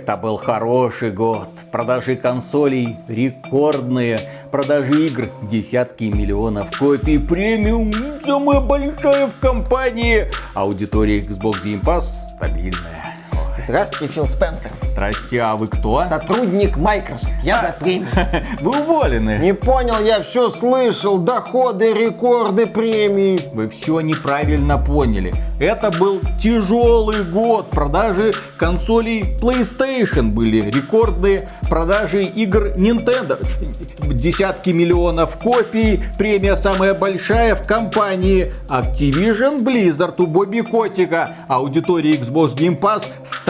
[0.00, 1.48] Это был хороший год.
[1.72, 4.20] Продажи консолей рекордные.
[4.52, 7.18] Продажи игр десятки миллионов копий.
[7.18, 7.92] Премиум
[8.24, 10.26] самая большая в компании.
[10.54, 12.04] Аудитория Xbox Game Pass
[12.36, 13.07] стабильная.
[13.68, 14.70] Здравствуйте, Фил Спенсер.
[14.92, 16.02] Здрасте, а вы кто?
[16.02, 17.30] Сотрудник Microsoft.
[17.44, 18.08] Я за премию.
[18.60, 19.36] Вы уволены.
[19.38, 21.18] Не понял, я все слышал.
[21.18, 23.38] Доходы, рекорды, премии.
[23.52, 25.34] Вы все неправильно поняли.
[25.60, 27.68] Это был тяжелый год.
[27.68, 31.48] Продажи консолей PlayStation были рекордные.
[31.68, 33.38] Продажи игр Nintendo.
[34.14, 36.02] Десятки миллионов копий.
[36.16, 38.52] Премия самая большая в компании.
[38.68, 41.30] Activision Blizzard у Бобби Котика.
[41.48, 43.04] Аудитория Xbox Game Pass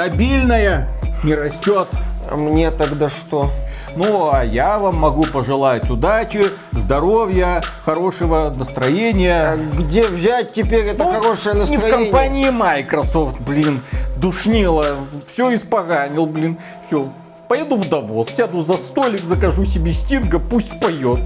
[0.09, 0.89] стабильная.
[1.23, 1.89] Не растет.
[2.31, 3.51] А мне тогда что?
[3.97, 9.43] Ну, а я вам могу пожелать удачи, здоровья, хорошего настроения.
[9.53, 11.99] А где взять теперь это Ну, хорошее Не настроение?
[11.99, 13.83] в компании Microsoft, блин,
[14.17, 17.09] душнило, все испоганил, блин, все.
[17.49, 21.21] Поеду в Давос, сяду за столик, закажу себе стинга, пусть поет,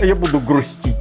[0.00, 0.96] а я буду грустить.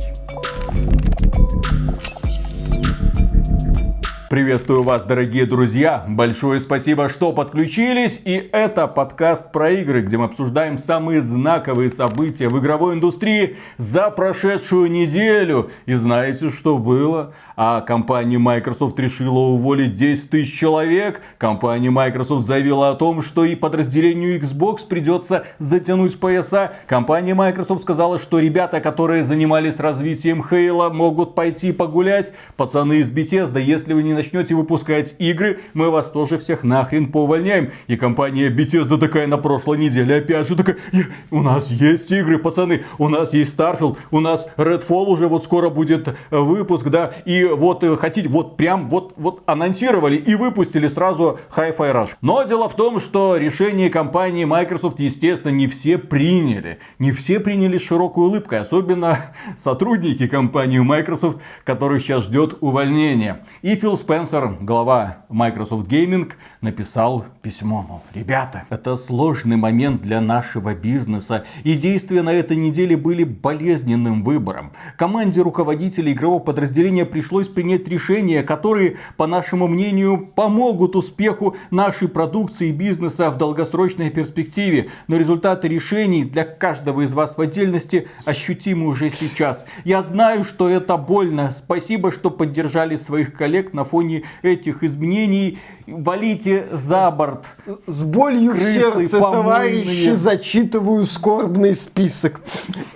[4.30, 6.05] Приветствую вас, дорогие друзья.
[6.08, 8.22] Большое спасибо, что подключились.
[8.25, 14.11] И это подкаст про игры, где мы обсуждаем самые знаковые события в игровой индустрии за
[14.11, 15.72] прошедшую неделю.
[15.88, 17.33] И знаете, что было?
[17.55, 21.22] А компания Microsoft решила уволить 10 тысяч человек.
[21.39, 26.73] Компания Microsoft заявила о том, что и подразделению Xbox придется затянуть пояса.
[26.85, 32.31] Компания Microsoft сказала, что ребята, которые занимались развитием Halo, могут пойти погулять.
[32.57, 37.72] Пацаны из Bethesda, если вы не начнете выпускать игры, мы вас тоже всех нахрен поувольняем.
[37.88, 42.38] И компания Bethesda такая на прошлой неделе опять же такая, «Е, у нас есть игры,
[42.38, 47.14] пацаны, у нас есть Starfield, у нас Redfall уже вот скоро будет э, выпуск, да,
[47.25, 52.09] и вот э, хотите, вот прям вот, вот анонсировали и выпустили сразу Hi-Fi Rush.
[52.22, 56.80] Но дело в том, что решение компании Microsoft, естественно, не все приняли.
[57.00, 63.44] Не все приняли с широкой улыбкой, особенно сотрудники компании Microsoft, которых сейчас ждет увольнение.
[63.62, 66.31] И Фил Спенсер, глава Microsoft Gaming,
[66.62, 72.98] написал письмо, мол, ребята, это сложный момент для нашего бизнеса, и действия на этой неделе
[72.98, 74.72] были болезненным выбором.
[74.98, 82.69] Команде руководителей игрового подразделения пришлось принять решения, которые, по нашему мнению, помогут успеху нашей продукции
[82.69, 84.90] и бизнеса в долгосрочной перспективе.
[85.08, 89.66] Но результаты решений для каждого из вас в отдельности ощутимы уже сейчас.
[89.84, 91.52] Я знаю, что это больно.
[91.52, 93.99] Спасибо, что поддержали своих коллег на фоне
[94.42, 95.60] этих изменений.
[95.88, 97.46] Валите за борт.
[97.88, 99.44] С болью в сердце, помойные.
[99.44, 102.42] товарищи, зачитываю скорбный список.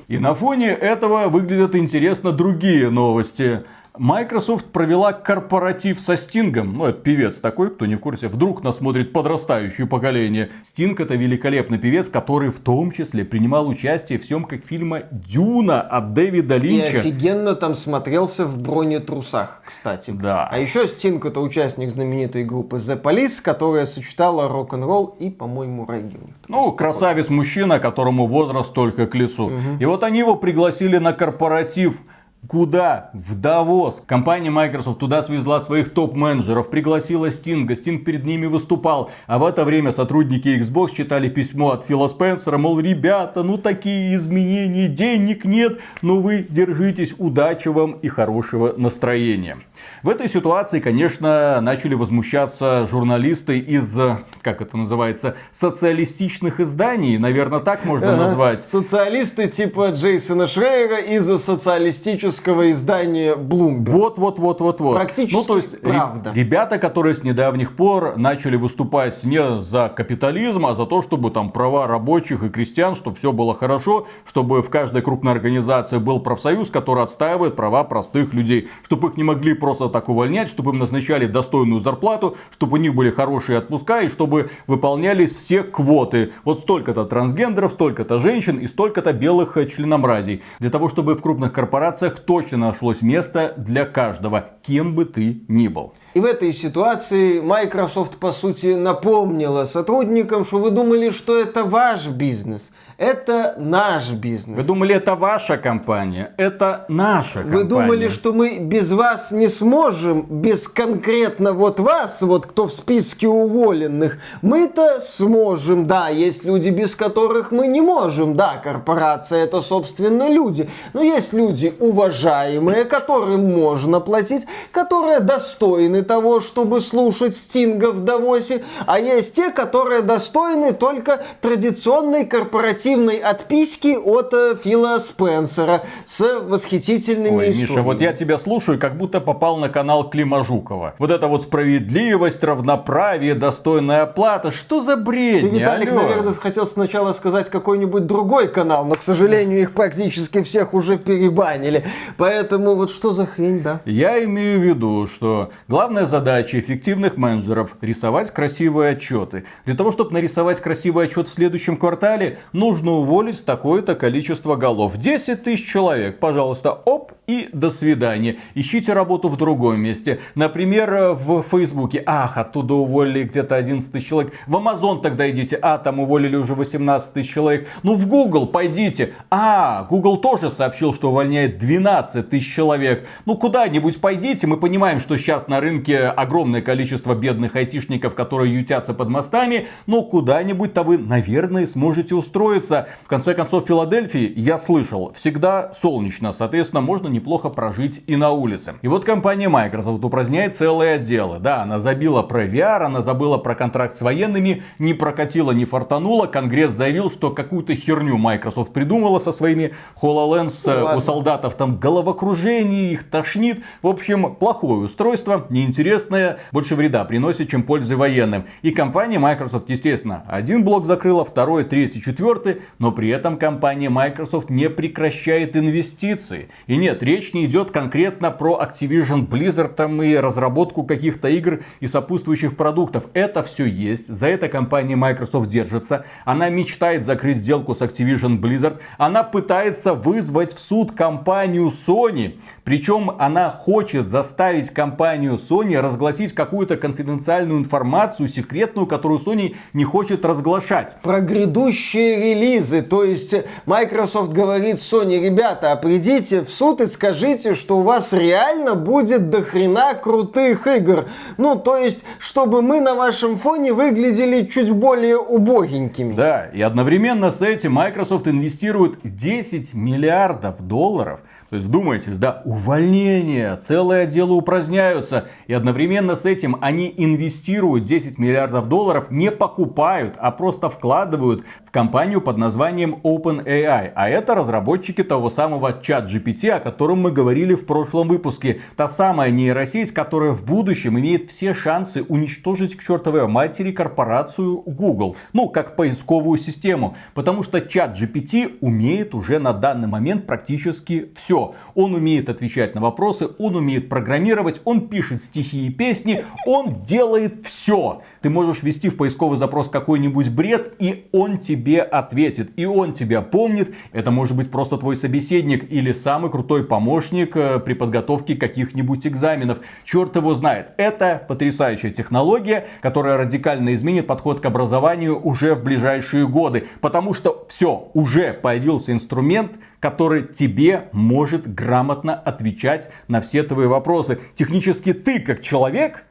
[0.07, 3.63] И на фоне этого выглядят интересно другие новости.
[3.97, 6.77] Microsoft провела корпоратив со Стингом.
[6.77, 8.27] Ну, это певец такой, кто не в курсе.
[8.27, 10.49] Вдруг нас смотрит подрастающее поколение.
[10.63, 16.13] Стинг это великолепный певец, который в том числе принимал участие в съемках фильма Дюна от
[16.13, 16.99] Дэвида И Линча.
[16.99, 20.09] офигенно там смотрелся в бронетрусах, кстати.
[20.09, 20.49] Да.
[20.51, 26.17] А еще Стинг это участник знаменитой группы The Police, которая сочетала рок-н-ролл и, по-моему, регги.
[26.47, 29.51] Ну, красавец-мужчина, которому возраст только к лицу.
[29.79, 31.99] И вот они его пригласили на корпоратив.
[32.47, 33.09] Куда?
[33.13, 34.03] В Давос.
[34.05, 39.11] Компания Microsoft туда свезла своих топ-менеджеров, пригласила Стинга, Стинг перед ними выступал.
[39.27, 44.15] А в это время сотрудники Xbox читали письмо от Фила Спенсера, мол, ребята, ну такие
[44.17, 49.59] изменения, денег нет, но вы держитесь, удачи вам и хорошего настроения.
[50.03, 53.97] В этой ситуации, конечно, начали возмущаться журналисты из,
[54.41, 58.23] как это называется, социалистичных изданий, наверное, так можно Ага.
[58.23, 58.59] назвать.
[58.67, 63.91] Социалисты типа Джейсона Шрейера из социалистического издания Bloomberg.
[63.91, 64.95] Вот, вот, вот, вот, вот.
[64.95, 66.31] Практически ну, то есть, правда.
[66.33, 71.49] ребята, которые с недавних пор начали выступать не за капитализм, а за то, чтобы там
[71.49, 76.69] права рабочих и крестьян, чтобы все было хорошо, чтобы в каждой крупной организации был профсоюз,
[76.69, 81.25] который отстаивает права простых людей, чтобы их не могли просто так увольнять, чтобы им назначали
[81.25, 86.33] достойную зарплату, чтобы у них были хорошие отпуска и чтобы выполнялись все квоты.
[86.43, 90.43] Вот столько-то трансгендеров, столько-то женщин и столько-то белых э, членомразий.
[90.59, 95.69] Для того, чтобы в крупных корпорациях точно нашлось место для каждого, кем бы ты ни
[95.69, 95.93] был.
[96.13, 102.07] И в этой ситуации Microsoft, по сути, напомнила сотрудникам, что вы думали, что это ваш
[102.07, 102.71] бизнес.
[102.97, 104.57] Это наш бизнес.
[104.57, 106.33] Вы думали, это ваша компания?
[106.37, 107.57] Это наша компания.
[107.57, 112.73] Вы думали, что мы без вас не сможем, без конкретно вот вас, вот кто в
[112.73, 119.61] списке уволенных, мы-то сможем, да, есть люди, без которых мы не можем, да, корпорация это,
[119.61, 127.91] собственно, люди, но есть люди уважаемые, которым можно платить, которые достойны того, чтобы слушать Стинга
[127.91, 135.83] в Давосе, а есть те, которые достойны только традиционной корпоративной отписки от э, Фила Спенсера
[136.05, 137.71] с восхитительными Ой, историями.
[137.71, 140.95] Миша, вот я тебя слушаю, как будто попал на канал Клима Жукова.
[140.99, 144.51] Вот это вот справедливость, равноправие, достойная оплата.
[144.51, 145.41] Что за бред?
[145.41, 150.73] Ты, Виталик, наверное, хотел сначала сказать какой-нибудь другой канал, но, к сожалению, их практически всех
[150.73, 151.85] уже перебанили.
[152.17, 153.81] Поэтому вот что за хрень, да?
[153.85, 155.51] Я имею в виду, что
[155.93, 159.43] главная задача эффективных менеджеров– рисовать красивые отчеты.
[159.63, 164.97] Для того, чтобы нарисовать красивый отчет в следующем квартале, нужно уволить такое-то количество голов.
[164.97, 168.37] 10 тысяч человек, пожалуйста, оп, и до свидания.
[168.53, 170.19] Ищите работу в другом месте.
[170.35, 172.03] Например, в Фейсбуке.
[172.05, 174.33] Ах, оттуда уволили где-то 11 тысяч человек.
[174.45, 175.57] В Амазон тогда идите.
[175.61, 177.69] А, там уволили уже 18 тысяч человек.
[177.83, 179.13] Ну, в Google пойдите.
[179.31, 183.07] А, Google тоже сообщил, что увольняет 12 тысяч человек.
[183.25, 184.45] Ну, куда-нибудь пойдите.
[184.47, 189.67] Мы понимаем, что сейчас на рынке огромное количество бедных айтишников, которые ютятся под мостами.
[189.87, 192.87] Но куда-нибудь-то вы, наверное, сможете устроиться.
[193.03, 196.33] В конце концов, в Филадельфии, я слышал, всегда солнечно.
[196.33, 198.75] Соответственно, можно неплохо прожить и на улице.
[198.81, 201.39] И вот компания Microsoft упраздняет целые отделы.
[201.39, 206.27] Да, она забила про VR, она забыла про контракт с военными, не прокатила, не фартанула.
[206.27, 210.53] Конгресс заявил, что какую-то херню Microsoft придумала со своими HoloLens.
[210.65, 213.63] Ну, У солдатов там головокружение, их тошнит.
[213.81, 218.45] В общем, плохое устройство, неинтересное, больше вреда приносит, чем пользы военным.
[218.63, 224.49] И компания Microsoft, естественно, один блок закрыла, второй, третий, четвертый, но при этом компания Microsoft
[224.49, 226.49] не прекращает инвестиции.
[226.65, 231.87] И нет, речь не идет конкретно про Activision Blizzard там и разработку каких-то игр и
[231.87, 233.05] сопутствующих продуктов.
[233.13, 234.07] Это все есть.
[234.07, 236.05] За это компания Microsoft держится.
[236.25, 238.79] Она мечтает закрыть сделку с Activision Blizzard.
[238.97, 242.39] Она пытается вызвать в суд компанию Sony.
[242.63, 250.23] Причем она хочет заставить компанию Sony разгласить какую-то конфиденциальную информацию, секретную, которую Sony не хочет
[250.23, 250.95] разглашать.
[251.01, 252.81] Про грядущие релизы.
[252.81, 258.13] То есть Microsoft говорит Sony, ребята, а придите в суд и скажите, что у вас
[258.13, 261.05] реально будет дохрена крутых игр.
[261.37, 266.13] Ну, то есть, чтобы мы на вашем фоне выглядели чуть более убогенькими.
[266.13, 271.19] Да, и одновременно с этим Microsoft инвестирует 10 миллиардов долларов
[271.53, 275.27] то есть, вдумайтесь, да, увольнение, целые отделы упраздняются.
[275.45, 282.21] И одновременно с этим они инвестируют 10 миллиардов долларов, не покупают, а просто вкладывают компанию
[282.21, 283.91] под названием OpenAI.
[283.95, 288.61] А это разработчики того самого чат GPT, о котором мы говорили в прошлом выпуске.
[288.77, 295.15] Та самая нейросеть, которая в будущем имеет все шансы уничтожить к чертовой матери корпорацию Google.
[295.33, 296.95] Ну, как поисковую систему.
[297.15, 301.55] Потому что чат GPT умеет уже на данный момент практически все.
[301.73, 307.47] Он умеет отвечать на вопросы, он умеет программировать, он пишет стихи и песни, он делает
[307.47, 308.03] все.
[308.23, 312.51] Ты можешь ввести в поисковый запрос какой-нибудь бред, и он тебе ответит.
[312.55, 313.75] И он тебя помнит.
[313.91, 319.59] Это может быть просто твой собеседник или самый крутой помощник э, при подготовке каких-нибудь экзаменов.
[319.83, 320.69] Черт его знает.
[320.77, 326.67] Это потрясающая технология, которая радикально изменит подход к образованию уже в ближайшие годы.
[326.79, 334.19] Потому что все, уже появился инструмент, который тебе может грамотно отвечать на все твои вопросы.
[334.35, 336.05] Технически ты, как человек,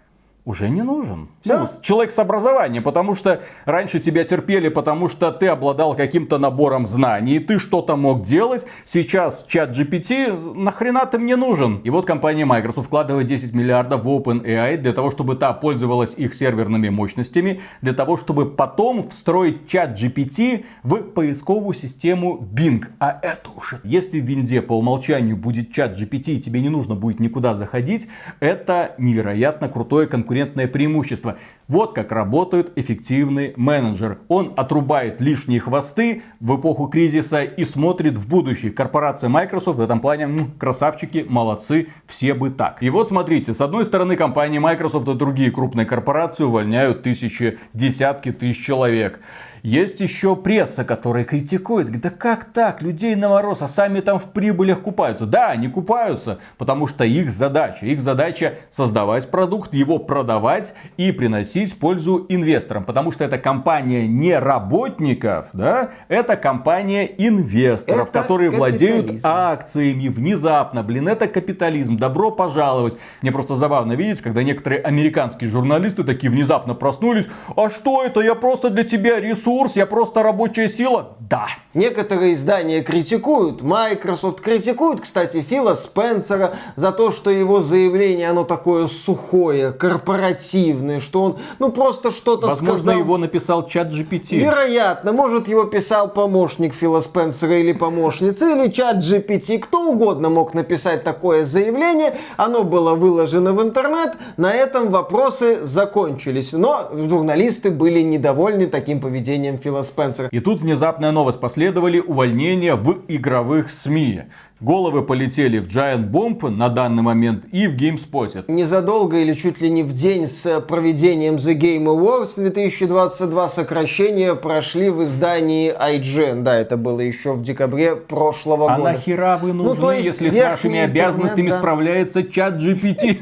[0.45, 1.29] уже не нужен.
[1.45, 6.87] Ну, человек с образованием, потому что раньше тебя терпели, потому что ты обладал каким-то набором
[6.87, 8.67] знаний, ты что-то мог делать.
[8.85, 11.77] Сейчас чат GPT, нахрена ты мне нужен?
[11.85, 16.35] И вот компания Microsoft вкладывает 10 миллиардов в OpenAI для того, чтобы та пользовалась их
[16.35, 22.85] серверными мощностями, для того, чтобы потом встроить чат GPT в поисковую систему Bing.
[22.99, 26.97] А это уже, если в винде по умолчанию будет чат GPT, и тебе не нужно
[26.97, 28.09] будет никуда заходить,
[28.41, 30.32] это невероятно крутое конкурентное
[30.69, 31.39] преимущество.
[31.69, 34.19] Вот как работает эффективный менеджер.
[34.29, 38.73] Он отрубает лишние хвосты в эпоху кризиса и смотрит в будущее.
[38.73, 42.83] Корпорация Microsoft в этом плане м, красавчики, молодцы, все бы так.
[42.83, 48.33] И вот смотрите, с одной стороны компания Microsoft и другие крупные корпорации увольняют тысячи, десятки
[48.33, 49.21] тысяч человек.
[49.63, 51.87] Есть еще пресса, которая критикует.
[51.87, 52.83] Говорит, да как так?
[52.83, 55.25] Людей на мороз, а сами там в прибылях купаются.
[55.25, 57.87] Да, они купаются, потому что их задача.
[57.87, 62.83] Их задача создавать продукт, его продавать и приносить пользу инвесторам.
[62.83, 70.83] Потому что это компания не работников, да, это компания инвесторов, Это которые владеют акциями внезапно.
[70.83, 71.99] Блин, это капитализм.
[71.99, 72.97] Добро пожаловать.
[73.21, 77.27] Мне просто забавно видеть, когда некоторые американские журналисты такие внезапно проснулись.
[77.57, 78.21] А что это?
[78.21, 81.17] Я просто для тебя рисую ресурс, я просто рабочая сила?
[81.21, 81.47] Да.
[81.75, 88.87] Некоторые издания критикуют, Microsoft критикует, кстати, Фила Спенсера за то, что его заявление, оно такое
[88.87, 92.99] сухое, корпоративное, что он, ну, просто что-то Возможно, сказал.
[92.99, 94.37] его написал чат GPT.
[94.37, 100.53] Вероятно, может его писал помощник Фила Спенсера или помощница, или чат GPT, кто угодно мог
[100.55, 106.53] написать такое заявление, оно было выложено в интернет, на этом вопросы закончились.
[106.53, 110.29] Но журналисты были недовольны таким поведением Фила Спенсера.
[110.29, 111.41] И тут внезапная новость.
[111.41, 114.23] Последовали увольнения в игровых СМИ.
[114.63, 118.45] Головы полетели в Giant Bomb на данный момент и в GameSpot.
[118.47, 124.89] Незадолго или чуть ли не в день с проведением The Game Awards 2022 сокращения прошли
[124.89, 126.43] в издании IGN.
[126.43, 128.91] Да, это было еще в декабре прошлого а года.
[128.91, 131.59] А нахера вы нужны, ну, то есть если с вашими обязанностями да.
[131.59, 133.19] справляется чат GPT?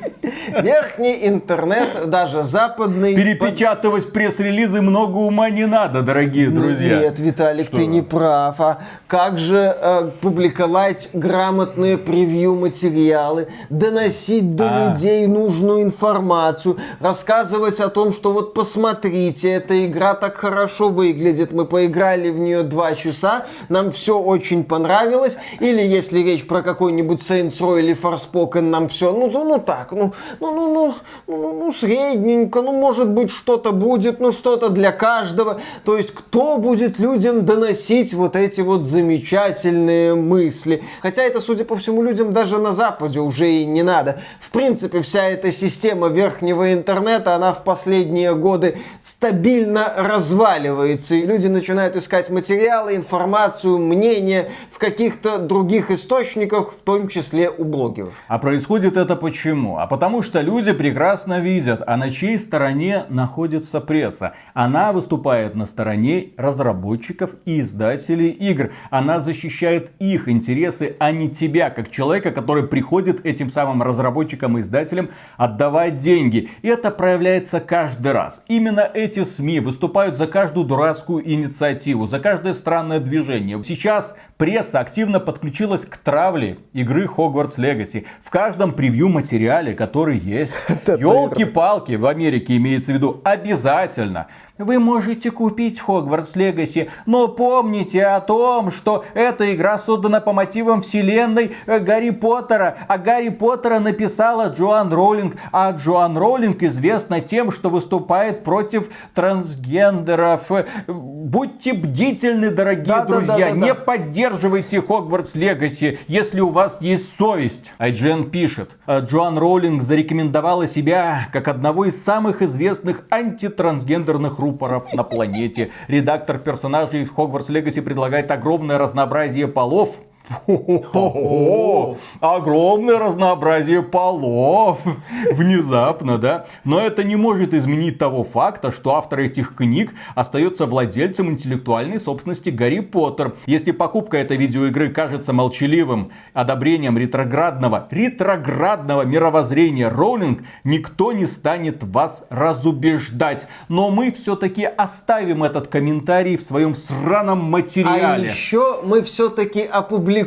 [0.62, 3.14] Верхний интернет, даже западный...
[3.14, 7.00] Перепечатывать пресс-релизы много ума не надо, дорогие друзья.
[7.00, 8.60] Нет, Виталик, ты не прав.
[8.60, 14.88] А как же э, публиковать грамотные превью материалы, доносить до А.
[14.88, 21.66] людей нужную информацию, рассказывать о том, что вот посмотрите, эта игра так хорошо выглядит, мы
[21.66, 27.60] поиграли в нее два часа, нам все очень понравилось, или если речь про какой-нибудь Saints
[27.60, 30.94] Row или Forspoken, нам все, ну, ну, ну так, ну, ну, ну, ну,
[31.28, 35.60] ну, ну, средненько, ну, может быть, что-то будет, ну, что-то для каждого.
[35.84, 40.82] То есть, кто будет людям доносить вот эти вот замечательные мысли?
[41.10, 44.20] Хотя это, судя по всему, людям даже на Западе уже и не надо.
[44.38, 51.48] В принципе, вся эта система верхнего интернета, она в последние годы стабильно разваливается, и люди
[51.48, 58.14] начинают искать материалы, информацию, мнения в каких-то других источниках, в том числе у блогеров.
[58.28, 59.78] А происходит это почему?
[59.78, 64.34] А потому что люди прекрасно видят, а на чьей стороне находится пресса.
[64.54, 68.70] Она выступает на стороне разработчиков и издателей игр.
[68.90, 74.60] Она защищает их интересы, а не тебя, как человека, который приходит этим самым разработчикам и
[74.60, 76.50] издателям отдавать деньги.
[76.60, 78.44] И это проявляется каждый раз.
[78.48, 83.60] Именно эти СМИ выступают за каждую дурацкую инициативу, за каждое странное движение.
[83.62, 88.04] Сейчас пресса активно подключилась к травле игры Hogwarts Legacy.
[88.22, 90.54] В каждом превью материале, который есть.
[90.86, 94.26] Елки-палки, в Америке имеется в виду, обязательно.
[94.60, 100.82] Вы можете купить Hogwarts Legacy, но помните о том, что эта игра создана по мотивам
[100.82, 107.52] вселенной э, Гарри Поттера, а Гарри Поттера написала Джоан Роулинг, а Джоан Роулинг известна тем,
[107.52, 110.52] что выступает против трансгендеров.
[110.52, 113.74] Э, Будьте бдительны, дорогие Да, друзья, да, да, не да.
[113.74, 117.70] поддерживайте Hogwarts Legacy, если у вас есть совесть.
[117.78, 125.04] IGN пишет, «Э, Джоан Роулинг зарекомендовала себя как одного из самых известных антитрансгендерных рупоров на
[125.04, 125.70] планете.
[125.88, 129.90] Редактор персонажей в Hogwarts Legacy предлагает огромное разнообразие полов.
[130.30, 131.96] Хо-хо-хо.
[132.20, 134.78] Огромное разнообразие полов.
[135.32, 136.46] Внезапно, да?
[136.64, 142.50] Но это не может изменить того факта, что автор этих книг остается владельцем интеллектуальной собственности
[142.50, 143.34] Гарри Поттер.
[143.46, 152.24] Если покупка этой видеоигры кажется молчаливым одобрением ретроградного, ретроградного мировоззрения Роулинг, никто не станет вас
[152.30, 153.48] разубеждать.
[153.68, 158.28] Но мы все-таки оставим этот комментарий в своем сраном А материале.
[158.28, 160.19] еще мы все-таки опубликуем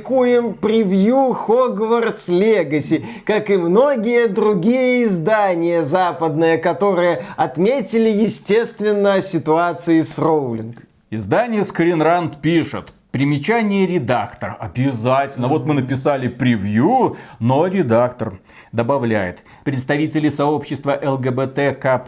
[0.53, 10.77] превью Hogwarts Legacy, как и многие другие издания западные, которые отметили, естественно, ситуации с Роулинг.
[11.09, 11.63] Издание
[12.01, 12.93] Rant пишет.
[13.13, 14.57] Примечание редактор.
[14.59, 15.47] Обязательно.
[15.47, 18.39] Вот мы написали превью, но редактор
[18.71, 19.43] добавляет.
[19.63, 22.01] Представители сообщества ЛГБТК+,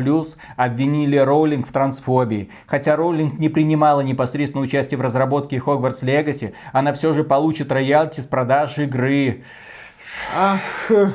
[0.57, 2.49] обвинили Роулинг в трансфобии.
[2.65, 8.21] Хотя Роулинг не принимала непосредственно участие в разработке Hogwarts Legacy, она все же получит роялти
[8.21, 9.43] с продаж игры.
[10.33, 10.59] Ах,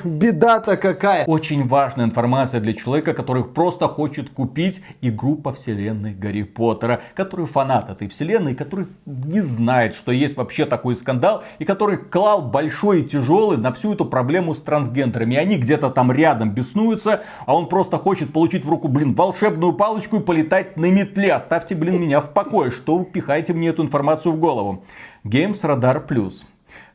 [0.05, 1.25] беда-то какая.
[1.27, 7.47] Очень важная информация для человека, который просто хочет купить игру по вселенной Гарри Поттера, который
[7.47, 13.01] фанат этой вселенной, который не знает, что есть вообще такой скандал, и который клал большой
[13.01, 15.35] и тяжелый на всю эту проблему с трансгендерами.
[15.35, 19.75] И они где-то там рядом беснуются, а он просто хочет получить в руку, блин, волшебную
[19.75, 21.33] палочку и полетать на метле.
[21.35, 22.71] Оставьте, блин, меня в покое.
[22.71, 23.07] Что вы
[23.53, 24.85] мне эту информацию в голову?
[25.25, 26.45] Games Radar Plus.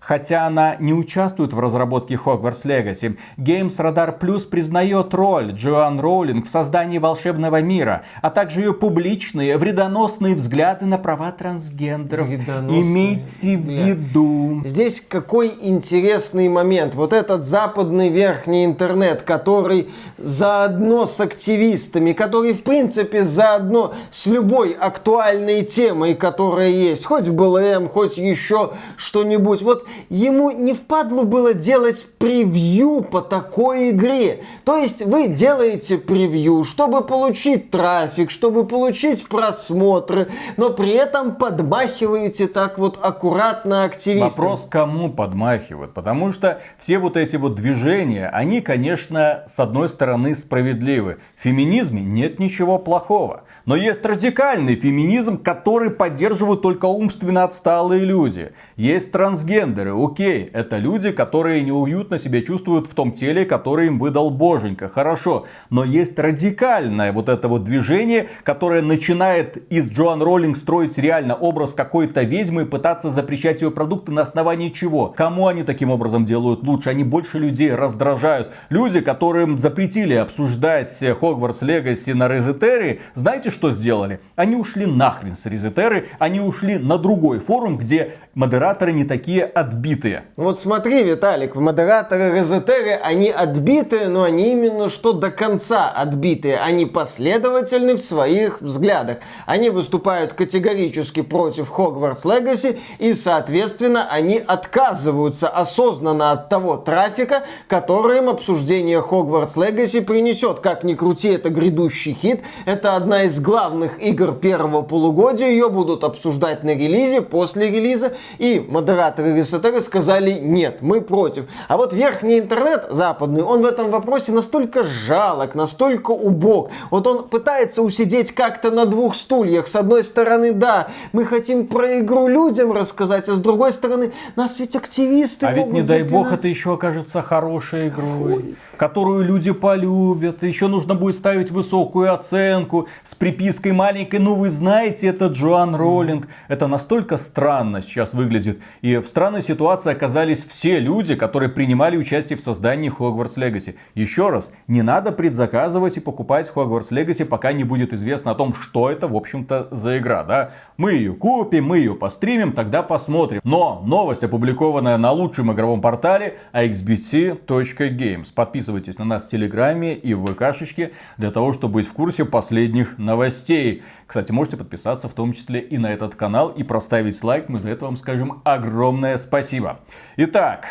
[0.05, 6.45] Хотя она не участвует в разработке Hogwarts Legacy, Games Radar Plus признает роль Джоан Роулинг
[6.45, 12.27] в создании волшебного мира, а также ее публичные вредоносные взгляды на права трансгендеров.
[12.27, 14.61] Вредоносные Имейте в виду.
[14.63, 16.93] Здесь какой интересный момент.
[16.93, 24.73] Вот этот западный верхний интернет, который заодно с активистами, который в принципе заодно с любой
[24.73, 29.63] актуальной темой, которая есть, хоть БЛМ, хоть еще что-нибудь.
[29.63, 34.43] Вот ему не впадло было делать превью по такой игре.
[34.63, 42.47] То есть вы делаете превью, чтобы получить трафик, чтобы получить просмотры, но при этом подмахиваете
[42.47, 44.29] так вот аккуратно активистам.
[44.29, 45.93] Вопрос, кому подмахивают.
[45.93, 51.17] Потому что все вот эти вот движения, они, конечно, с одной стороны справедливы.
[51.37, 53.43] В феминизме нет ничего плохого.
[53.65, 58.51] Но есть радикальный феминизм, который поддерживают только умственно отсталые люди.
[58.75, 64.29] Есть трансгендеры, окей, это люди, которые неуютно себя чувствуют в том теле, которое им выдал
[64.29, 65.47] боженька, хорошо.
[65.71, 71.73] Но есть радикальное вот это вот движение, которое начинает из Джоан Роллинг строить реально образ
[71.73, 75.07] какой-то ведьмы и пытаться запрещать ее продукты на основании чего?
[75.07, 76.91] Кому они таким образом делают лучше?
[76.91, 78.53] Они больше людей раздражают.
[78.69, 84.19] Люди, которым запретили обсуждать Хогвартс Легаси на Резетере, знаете, что сделали?
[84.35, 90.25] Они ушли нахрен с Резетеры, они ушли на другой форум, где модераторы не такие отбитые.
[90.35, 96.57] Вот смотри, Виталик, модераторы Резетеры, они отбитые, но они именно что до конца отбитые.
[96.57, 99.19] Они последовательны в своих взглядах.
[99.45, 108.17] Они выступают категорически против Хогвартс Легаси и, соответственно, они отказываются осознанно от того трафика, который
[108.17, 110.59] им обсуждение Хогвартс Легаси принесет.
[110.59, 112.41] Как ни крути, это грядущий хит.
[112.65, 115.47] Это одна из главных игр первого полугодия.
[115.47, 118.13] Ее будут обсуждать на релизе, после релиза.
[118.39, 121.45] И модераторы Ресетеры сказали нет, мы против.
[121.67, 126.71] А вот верхний интернет западный, он в этом вопросе настолько жалок, настолько убог.
[126.89, 129.67] Вот он пытается усидеть как-то на двух стульях.
[129.67, 134.57] С одной стороны, да, мы хотим про игру людям рассказать, а с другой стороны, нас
[134.57, 136.39] ведь активисты А ведь не дай бог запинать.
[136.39, 140.43] это еще окажется хорошей игрой, которую люди полюбят.
[140.43, 144.19] Еще нужно будет ставить высокую оценку с припиской маленькой.
[144.19, 146.27] Ну вы знаете, это Джоан Роллинг.
[146.47, 148.59] Это настолько странно сейчас выглядит.
[148.81, 153.75] И в странной ситуации оказались все люди, которые принимали участие в создании Hogwarts Legacy.
[153.93, 158.53] Еще раз, не надо предзаказывать и покупать Hogwarts Legacy, пока не будет известно о том,
[158.53, 160.23] что это, в общем-то, за игра.
[160.23, 160.51] Да?
[160.77, 163.41] Мы ее купим, мы ее постримим, тогда посмотрим.
[163.43, 168.33] Но новость, опубликованная на лучшем игровом портале axbt.games.
[168.33, 168.64] Подписывайтесь
[168.97, 173.83] на нас в Телеграме и в ВКшечке для того, чтобы быть в курсе последних новостей.
[174.07, 177.49] Кстати, можете подписаться в том числе и на этот канал и проставить лайк.
[177.49, 179.79] Мы за это вам скажем огромное спасибо.
[180.17, 180.65] Итак,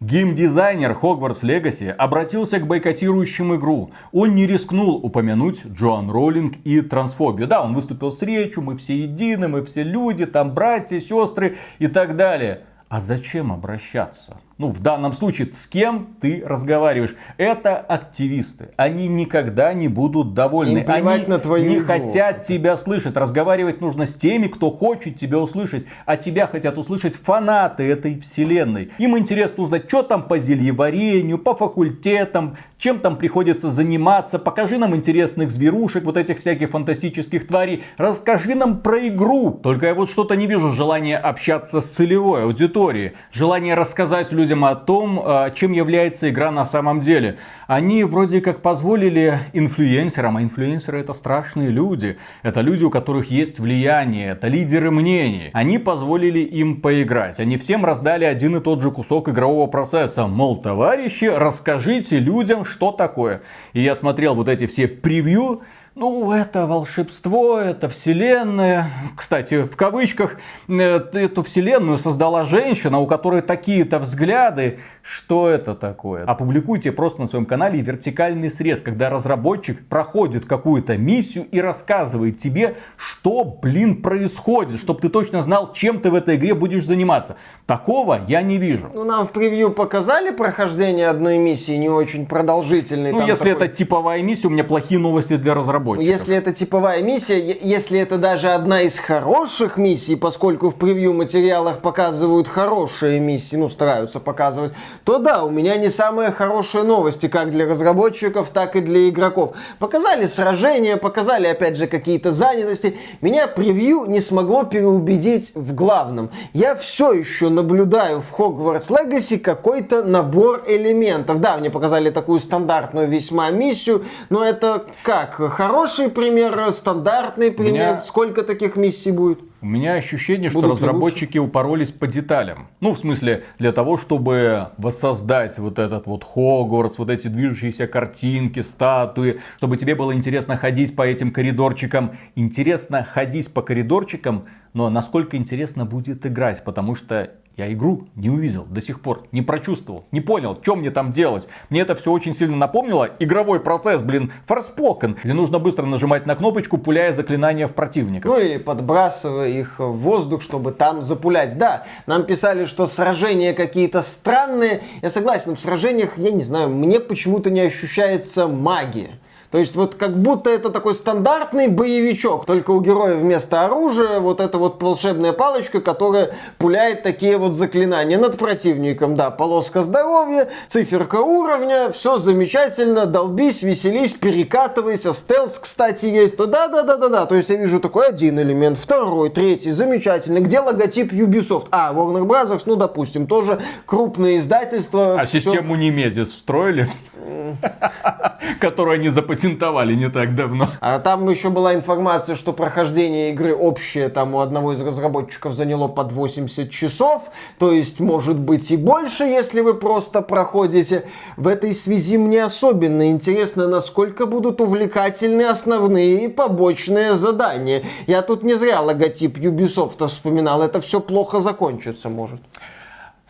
[0.00, 3.90] Геймдизайнер Hogwarts Legacy обратился к бойкотирующим игру.
[4.12, 7.48] Он не рискнул упомянуть Джоан Роллинг и трансфобию.
[7.48, 11.88] Да, он выступил с речью, мы все едины, мы все люди, там братья, сестры и
[11.88, 12.60] так далее.
[12.88, 14.38] А зачем обращаться?
[14.58, 17.14] Ну, в данном случае, с кем ты разговариваешь?
[17.36, 18.70] Это активисты.
[18.76, 20.78] Они никогда не будут довольны.
[20.78, 21.86] Им Они на твою не игру.
[21.86, 23.16] хотят тебя слышать.
[23.16, 25.86] Разговаривать нужно с теми, кто хочет тебя услышать.
[26.06, 28.90] А тебя хотят услышать фанаты этой вселенной.
[28.98, 34.40] Им интересно узнать, что там по зельеварению, по факультетам, чем там приходится заниматься.
[34.40, 37.84] Покажи нам интересных зверушек, вот этих всяких фантастических тварей.
[37.96, 39.52] Расскажи нам про игру.
[39.62, 43.12] Только я вот что-то не вижу желания общаться с целевой аудиторией.
[43.30, 47.38] Желание рассказать людям о том, а, чем является игра на самом деле.
[47.66, 52.18] Они вроде как позволили инфлюенсерам, а инфлюенсеры это страшные люди.
[52.42, 55.50] Это люди, у которых есть влияние, это лидеры мнений.
[55.52, 57.40] Они позволили им поиграть.
[57.40, 60.26] Они всем раздали один и тот же кусок игрового процесса.
[60.26, 63.42] Мол, товарищи, расскажите людям, что такое.
[63.72, 65.62] И я смотрел вот эти все превью,
[65.98, 68.90] ну, это волшебство, это вселенная.
[69.16, 70.36] Кстати, в кавычках,
[70.68, 70.72] э,
[71.12, 74.78] эту вселенную создала женщина, у которой такие-то взгляды.
[75.02, 76.24] Что это такое?
[76.24, 82.76] Опубликуйте просто на своем канале вертикальный срез, когда разработчик проходит какую-то миссию и рассказывает тебе,
[82.96, 87.36] что, блин, происходит, чтобы ты точно знал, чем ты в этой игре будешь заниматься.
[87.66, 88.90] Такого я не вижу.
[88.94, 93.12] Ну, нам в превью показали прохождение одной миссии не очень продолжительной.
[93.12, 95.87] Ну, Там если такой- это типовая миссия, у меня плохие новости для разработчиков.
[95.94, 96.18] Разработчиков.
[96.18, 101.78] Если это типовая миссия, если это даже одна из хороших миссий, поскольку в превью материалах
[101.80, 104.72] показывают хорошие миссии, ну, стараются показывать,
[105.04, 109.54] то да, у меня не самые хорошие новости, как для разработчиков, так и для игроков.
[109.78, 112.96] Показали сражения, показали, опять же, какие-то занятости.
[113.20, 116.30] Меня превью не смогло переубедить в главном.
[116.52, 121.40] Я все еще наблюдаю в Hogwarts Legacy какой-то набор элементов.
[121.40, 125.38] Да, мне показали такую стандартную весьма миссию, но это как?
[125.68, 127.72] Хороший пример, стандартный пример?
[127.74, 128.00] Меня...
[128.00, 129.40] Сколько таких миссий будет?
[129.60, 132.68] У меня ощущение, что Будут разработчики упоролись по деталям.
[132.80, 138.60] Ну, в смысле, для того, чтобы воссоздать вот этот вот Хогвартс, вот эти движущиеся картинки,
[138.60, 142.12] статуи, чтобы тебе было интересно ходить по этим коридорчикам.
[142.34, 148.64] Интересно ходить по коридорчикам, но насколько интересно будет играть, потому что я игру не увидел
[148.64, 151.48] до сих пор, не прочувствовал, не понял, что мне там делать.
[151.70, 156.36] Мне это все очень сильно напомнило игровой процесс, блин, Forspoken, где нужно быстро нажимать на
[156.36, 158.28] кнопочку, пуляя заклинания в противника.
[158.28, 161.58] Ну или подбрасывая их в воздух, чтобы там запулять.
[161.58, 164.82] Да, нам писали, что сражения какие-то странные.
[165.02, 169.18] Я согласен, в сражениях, я не знаю, мне почему-то не ощущается магия.
[169.50, 174.40] То есть вот как будто это такой стандартный боевичок, только у героя вместо оружия вот
[174.40, 179.14] эта вот волшебная палочка, которая пуляет такие вот заклинания над противником.
[179.16, 186.36] Да, полоска здоровья, циферка уровня, все замечательно, долбись, веселись, перекатывайся, стелс, кстати, есть.
[186.36, 190.40] Да-да-да-да-да, то есть я вижу такой один элемент, второй, третий, замечательно.
[190.40, 191.68] Где логотип Ubisoft?
[191.70, 195.18] А, Warner Bros., ну, допустим, тоже крупное издательство.
[195.18, 195.40] А все...
[195.40, 196.88] систему Немезис встроили?
[198.60, 200.70] Которую они запатентовали не так давно.
[200.80, 205.88] А там еще была информация, что прохождение игры общее там у одного из разработчиков заняло
[205.88, 211.04] под 80 часов, то есть может быть и больше, если вы просто проходите.
[211.36, 217.82] В этой связи мне особенно интересно, насколько будут увлекательны основные и побочные задания.
[218.06, 222.40] Я тут не зря логотип Ubisoft вспоминал, это все плохо закончится может.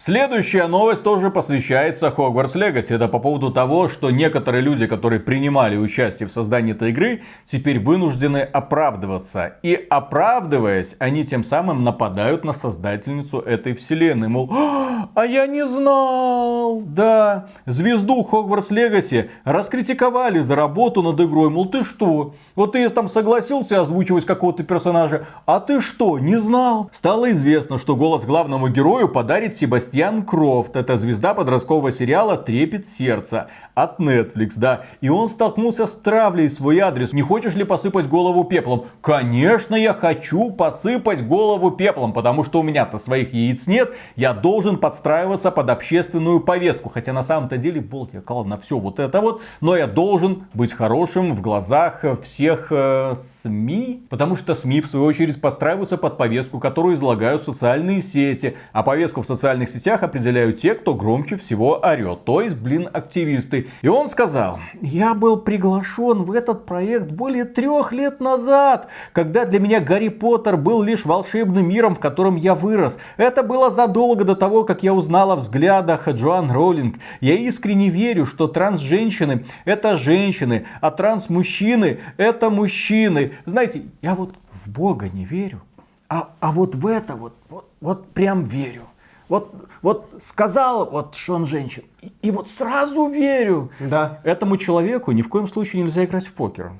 [0.00, 2.94] Следующая новость тоже посвящается Hogwarts Legacy.
[2.94, 7.80] Это по поводу того, что некоторые люди, которые принимали участие в создании этой игры, теперь
[7.80, 9.54] вынуждены оправдываться.
[9.64, 14.28] И оправдываясь, они тем самым нападают на создательницу этой вселенной.
[14.28, 16.80] Мол, а я не знал.
[16.82, 21.50] Да, звезду Hogwarts Legacy раскритиковали за работу над игрой.
[21.50, 22.34] Мол, ты что?
[22.54, 26.88] Вот ты там согласился озвучивать какого-то персонажа, а ты что, не знал?
[26.92, 30.76] Стало известно, что голос главному герою подарит Себастьян Себастьян Крофт.
[30.76, 34.82] Это звезда подросткового сериала «Трепет сердца» от Netflix, да.
[35.00, 37.12] И он столкнулся с травлей в свой адрес.
[37.12, 38.86] Не хочешь ли посыпать голову пеплом?
[39.00, 43.92] Конечно, я хочу посыпать голову пеплом, потому что у меня-то своих яиц нет.
[44.16, 46.88] Я должен подстраиваться под общественную повестку.
[46.88, 49.42] Хотя на самом-то деле, болт я клал на все вот это вот.
[49.60, 54.06] Но я должен быть хорошим в глазах всех э, СМИ.
[54.10, 58.56] Потому что СМИ, в свою очередь, подстраиваются под повестку, которую излагают социальные сети.
[58.72, 62.24] А повестку в социальных сетях определяют те, кто громче всего орет.
[62.24, 63.68] То есть, блин, активисты.
[63.82, 69.60] И он сказал, я был приглашен в этот проект более трех лет назад, когда для
[69.60, 72.98] меня Гарри Поттер был лишь волшебным миром, в котором я вырос.
[73.16, 76.96] Это было задолго до того, как я узнал о взглядах Джоан Роллинг.
[77.20, 83.32] Я искренне верю, что транс-женщины это женщины, а транс-мужчины это мужчины.
[83.44, 85.62] Знаете, я вот в Бога не верю,
[86.08, 88.84] а, а вот в это вот, вот, вот прям верю.
[89.28, 93.70] Вот, вот сказал, вот, что он женщин, и, и вот сразу верю.
[93.78, 94.20] Да.
[94.24, 96.72] Этому человеку ни в коем случае нельзя играть в покер.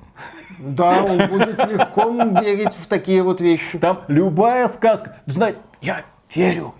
[0.57, 2.09] Да, он будет легко
[2.41, 3.77] верить в такие вот вещи.
[3.77, 5.17] Там любая сказка.
[5.25, 6.73] Знаете, я верю,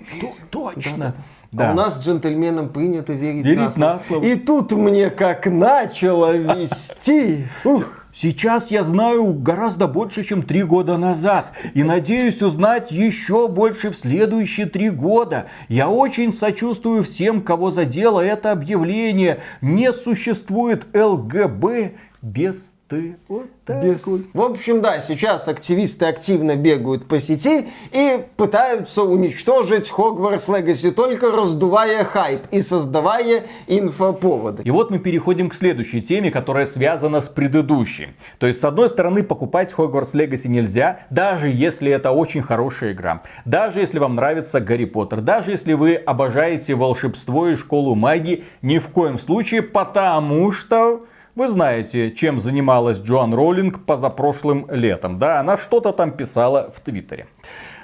[0.49, 0.97] точно.
[0.97, 1.23] Да, да, да.
[1.51, 1.69] Да.
[1.69, 3.93] А у нас джентльменам принято верить, верить на, слово.
[3.93, 4.23] на слово.
[4.23, 7.47] И тут мне как начало вести.
[7.65, 7.98] Ух.
[8.13, 11.51] Сейчас я знаю гораздо больше, чем три года назад.
[11.75, 15.47] И надеюсь узнать еще больше в следующие три года.
[15.67, 19.41] Я очень сочувствую всем, кого задело это объявление.
[19.61, 23.17] Не существует ЛГБ без ты.
[23.27, 24.05] Вот так Без...
[24.05, 24.21] вот.
[24.33, 31.31] В общем, да, сейчас активисты активно бегают по сети и пытаются уничтожить Хогвартс Легаси, только
[31.31, 34.63] раздувая хайп и создавая инфоповоды.
[34.63, 38.09] И вот мы переходим к следующей теме, которая связана с предыдущей.
[38.39, 43.21] То есть, с одной стороны, покупать Хогвартс Легаси нельзя, даже если это очень хорошая игра.
[43.45, 45.21] Даже если вам нравится Гарри Поттер.
[45.21, 48.45] Даже если вы обожаете волшебство и школу магии.
[48.63, 55.19] Ни в коем случае, потому что вы знаете, чем занималась Джоан Роллинг позапрошлым летом.
[55.19, 57.27] Да, она что-то там писала в Твиттере.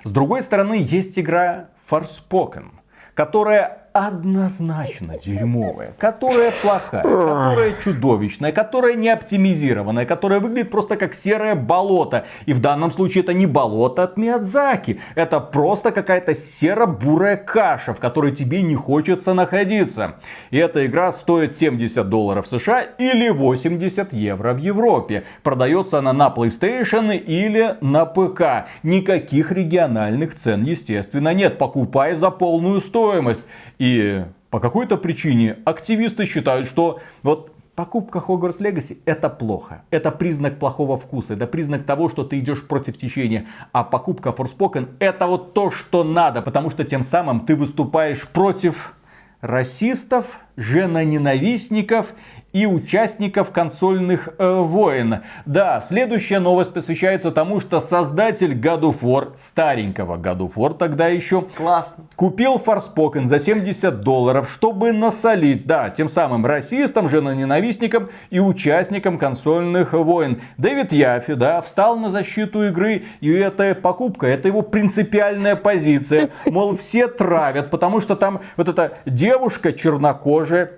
[0.03, 2.65] С другой стороны, есть игра Forspoken,
[3.13, 11.55] которая однозначно дерьмовая, которая плохая, которая чудовищная, которая не оптимизированная, которая выглядит просто как серое
[11.55, 12.25] болото.
[12.45, 17.99] И в данном случае это не болото от Миядзаки, это просто какая-то серо-бурая каша, в
[18.01, 20.15] которой тебе не хочется находиться.
[20.51, 25.23] И эта игра стоит 70 долларов США или 80 евро в Европе.
[25.41, 28.67] Продается она на PlayStation или на ПК.
[28.84, 31.58] Никаких региональных цен, естественно, нет.
[31.58, 33.43] Покупай за полную стоимость.
[34.50, 39.84] По какой-то причине активисты считают, что вот покупка Hogwarts Legacy это плохо.
[39.91, 41.34] Это признак плохого вкуса.
[41.34, 43.48] Это признак того, что ты идешь против течения.
[43.71, 46.41] А покупка Forspoken это вот то, что надо.
[46.41, 48.95] Потому что тем самым ты выступаешь против
[49.41, 52.13] расистов, женоненавистников
[52.56, 55.18] и участников консольных э, войн.
[55.46, 61.10] Да, следующая новость посвящается тому, что создатель God of War, старенького God of War тогда
[61.10, 62.06] еще, Классно.
[62.15, 69.91] купил Forspoken за 70 долларов, чтобы насолить, да, тем самым расистам, женоненавистникам и участникам консольных
[69.91, 70.39] войн.
[70.58, 76.30] Дэвид Яфи, да, встал на защиту игры, и эта покупка, это его принципиальная позиция.
[76.46, 80.72] Мол, все травят, потому что там вот эта девушка чернокожая,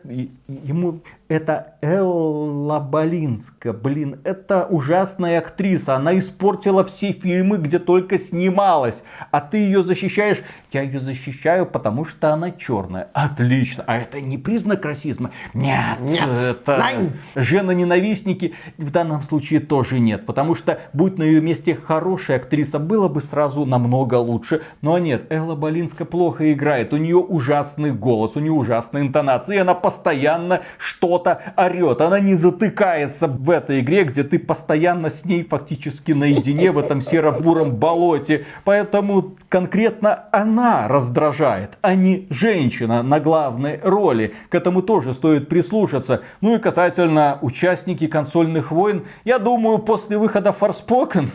[0.47, 3.73] ему это Элла Болинска.
[3.73, 5.95] Блин, это ужасная актриса.
[5.95, 9.03] Она испортила все фильмы, где только снималась.
[9.31, 10.41] А ты ее защищаешь.
[10.71, 13.09] Я ее защищаю, потому что она черная.
[13.13, 13.83] Отлично.
[13.87, 15.31] А это не признак расизма?
[15.53, 15.99] Нет.
[15.99, 16.27] Нет.
[16.27, 17.13] Это Найн.
[17.35, 20.25] жена-ненавистники в данном случае тоже нет.
[20.25, 24.61] Потому что, будь на ее месте хорошая актриса, было бы сразу намного лучше.
[24.81, 26.93] Но нет, Элла Болинска плохо играет.
[26.93, 29.55] У нее ужасный голос, у нее ужасные интонации.
[29.55, 32.01] И она постоянно что что-то орет.
[32.01, 37.01] Она не затыкается в этой игре, где ты постоянно с ней фактически наедине в этом
[37.01, 38.45] серо-буром болоте.
[38.63, 44.35] Поэтому конкретно она раздражает, а не женщина на главной роли.
[44.49, 46.21] К этому тоже стоит прислушаться.
[46.41, 51.29] Ну и касательно участники консольных войн, я думаю, после выхода Forspoken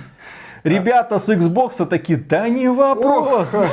[0.65, 3.53] Ребята с Xbox такие, да не вопрос.
[3.53, 3.67] Ох,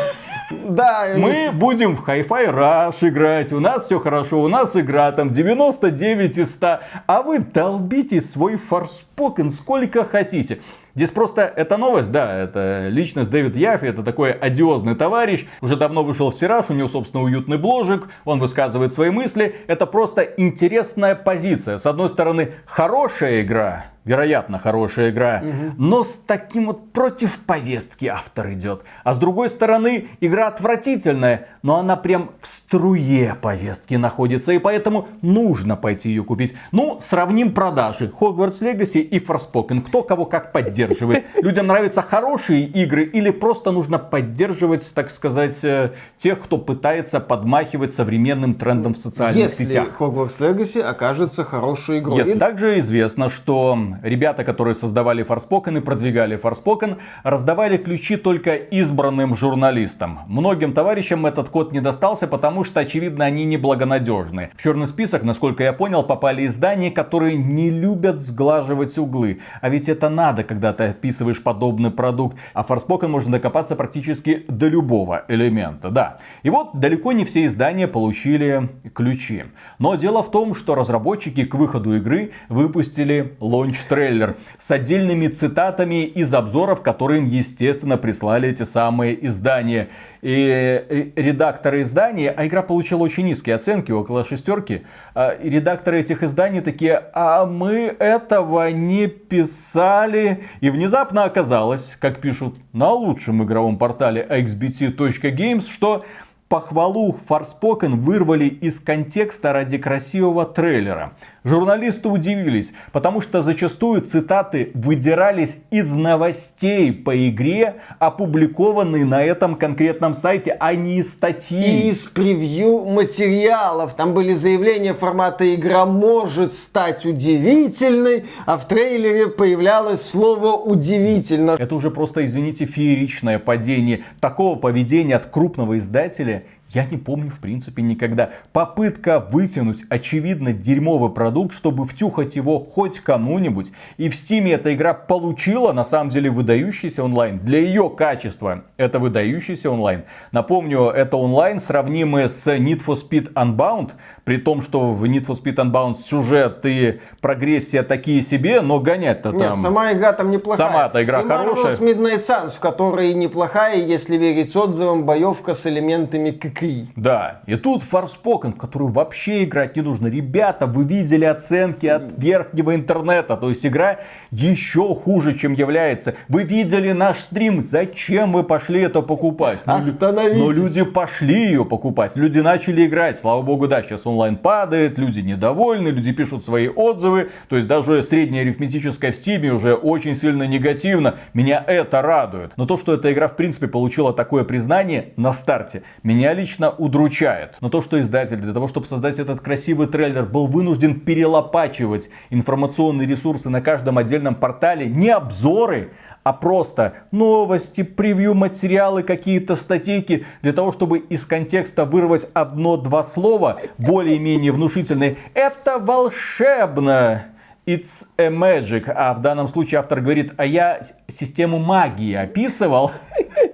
[0.51, 5.31] Да, Мы будем в Hi-Fi Rush играть, у нас все хорошо, у нас игра там
[5.31, 10.59] 99 из 100, а вы долбите свой Forspoken сколько хотите.
[10.95, 16.03] Здесь просто эта новость, да, это личность Дэвид Яффи, это такой одиозный товарищ, уже давно
[16.03, 21.15] вышел в Сираж, у него, собственно, уютный бложик, он высказывает свои мысли, это просто интересная
[21.15, 21.77] позиция.
[21.77, 25.73] С одной стороны, хорошая игра, вероятно, хорошая игра, угу.
[25.77, 28.83] но с таким вот против повестки автор идет.
[29.03, 35.07] А с другой стороны, игра отвратительная, но она прям в струе повестки находится, и поэтому
[35.21, 36.55] нужно пойти ее купить.
[36.71, 39.81] Ну, сравним продажи Hogwarts Legacy и Forspoken.
[39.81, 41.25] Кто кого как поддерживает.
[41.41, 47.93] Людям нравятся хорошие игры или просто нужно поддерживать, так сказать, э, тех, кто пытается подмахивать
[47.93, 49.89] современным трендом в социальных Если сетях.
[49.99, 52.19] Hogwarts Legacy окажется хорошей игрой.
[52.19, 52.37] Yes.
[52.37, 60.19] Также известно, что ребята, которые создавали Forspoken и продвигали Forspoken, раздавали ключи только избранным журналистам.
[60.27, 64.51] Многим товарищам этот код не достался, потому что, очевидно, они неблагонадежны.
[64.55, 69.39] В черный список, насколько я понял, попали издания, которые не любят сглаживать углы.
[69.61, 72.37] А ведь это надо, когда ты описываешь подобный продукт.
[72.53, 76.19] А Forspoken можно докопаться практически до любого элемента, да.
[76.43, 79.43] И вот далеко не все издания получили ключи.
[79.77, 83.35] Но дело в том, что разработчики к выходу игры выпустили
[83.79, 89.89] launch-трейлер с отдельными цитатами из обзоров, которые им, естественно, прислали эти самые издания
[90.21, 94.83] и редакторы издания, а игра получила очень низкие оценки, около шестерки,
[95.15, 100.43] а, редакторы этих изданий такие, а мы этого не писали.
[100.59, 106.03] И внезапно оказалось, как пишут на лучшем игровом портале xbt.games, что
[106.49, 111.13] похвалу Forspoken вырвали из контекста ради красивого трейлера.
[111.43, 120.13] Журналисты удивились, потому что зачастую цитаты выдирались из новостей по игре, опубликованные на этом конкретном
[120.13, 121.85] сайте, а не из статьи.
[121.85, 123.93] И из превью материалов.
[123.93, 131.55] Там были заявления формата «Игра может стать удивительной», а в трейлере появлялось слово «удивительно».
[131.57, 134.03] Это уже просто, извините, фееричное падение.
[134.19, 138.29] Такого поведения от крупного издателя я не помню в принципе никогда.
[138.53, 143.71] Попытка вытянуть очевидно дерьмовый продукт, чтобы втюхать его хоть кому-нибудь.
[143.97, 147.39] И в Стиме эта игра получила на самом деле выдающийся онлайн.
[147.39, 150.03] Для ее качества это выдающийся онлайн.
[150.31, 153.91] Напомню, это онлайн сравнимый с Need for Speed Unbound.
[154.23, 159.31] При том, что в Need for Speed Unbound сюжет и прогрессия такие себе, но гонять-то
[159.31, 159.39] там...
[159.39, 160.67] Нет, сама игра там неплохая.
[160.67, 161.75] Сама-то игра и хорошая.
[161.75, 166.91] Marvel's Midnight Suns, в которой неплохая, если верить отзывам, боевка с элементами КК дикий.
[166.95, 170.07] Да, и тут Forspoken, в которую вообще играть не нужно.
[170.07, 173.99] Ребята, вы видели оценки от верхнего интернета, то есть игра
[174.31, 176.15] еще хуже, чем является.
[176.27, 179.59] Вы видели наш стрим, зачем вы пошли это покупать?
[179.65, 180.37] Остановитесь.
[180.37, 183.19] Но люди пошли ее покупать, люди начали играть.
[183.19, 187.29] Слава богу, да, сейчас онлайн падает, люди недовольны, люди пишут свои отзывы.
[187.47, 191.15] То есть даже средняя арифметическая в стиме уже очень сильно негативно.
[191.33, 192.53] Меня это радует.
[192.57, 197.55] Но то, что эта игра в принципе получила такое признание на старте, меня лично удручает.
[197.61, 203.07] Но то, что издатель для того, чтобы создать этот красивый трейлер, был вынужден перелопачивать информационные
[203.07, 205.91] ресурсы на каждом отдельном портале, не обзоры,
[206.23, 213.59] а просто новости, превью материалы, какие-то статейки, для того, чтобы из контекста вырвать одно-два слова,
[213.77, 215.17] более-менее внушительные.
[215.33, 217.25] Это волшебно!
[217.65, 218.89] It's a magic.
[218.89, 222.91] А в данном случае автор говорит, а я систему магии описывал.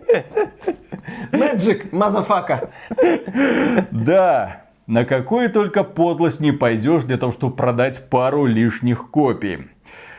[1.31, 2.69] Magic, motherfucker.
[3.91, 9.69] Да, на какой только подлость не пойдешь для того, чтобы продать пару лишних копий.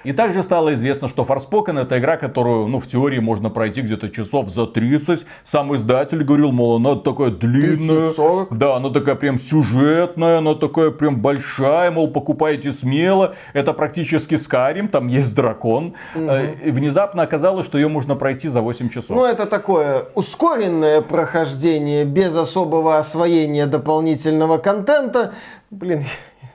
[0.07, 4.09] И также стало известно, что Forspoken это игра, которую, ну, в теории можно пройти где-то
[4.09, 5.27] часов за 30.
[5.45, 8.11] Сам издатель говорил, мол, она такая длинная.
[8.11, 8.47] 30-40.
[8.53, 13.35] Да, она такая прям сюжетная, она такая прям большая, мол, покупайте смело.
[13.53, 15.95] Это практически Skyrim, там есть дракон.
[16.14, 19.16] Э, И внезапно оказалось, что ее можно пройти за 8 часов.
[19.16, 25.33] Ну, это такое ускоренное прохождение без особого освоения дополнительного контента.
[25.73, 26.05] Блин,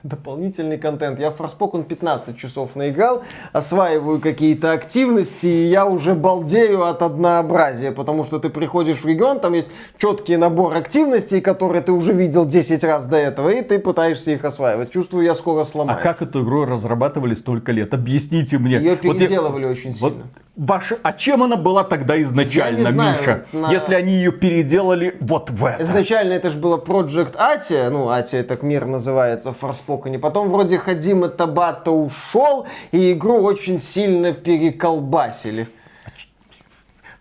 [0.22, 1.18] дополнительный контент.
[1.20, 7.92] Я в Forspoken 15 часов наиграл, осваиваю какие-то активности, и я уже балдею от однообразия,
[7.92, 12.44] потому что ты приходишь в регион, там есть четкий набор активностей, которые ты уже видел
[12.44, 14.90] 10 раз до этого, и ты пытаешься их осваивать.
[14.90, 16.02] Чувствую, я скоро А сломаюсь.
[16.02, 17.94] как эту игру разрабатывали столько лет?
[17.94, 18.76] Объясните мне.
[18.76, 20.26] Ее Вот я- переделывали очень Вот сильно.
[20.56, 23.44] Ваша, а чем она была тогда изначально, знаю, Миша?
[23.52, 25.82] на- Если они ее переделали вот в это.
[25.82, 30.18] Изначально это же было Project Атия, ну, Атия так мир называется в Форспоконе.
[30.18, 35.68] Потом вроде Хадима Табата ушел, и игру очень сильно переколбасили.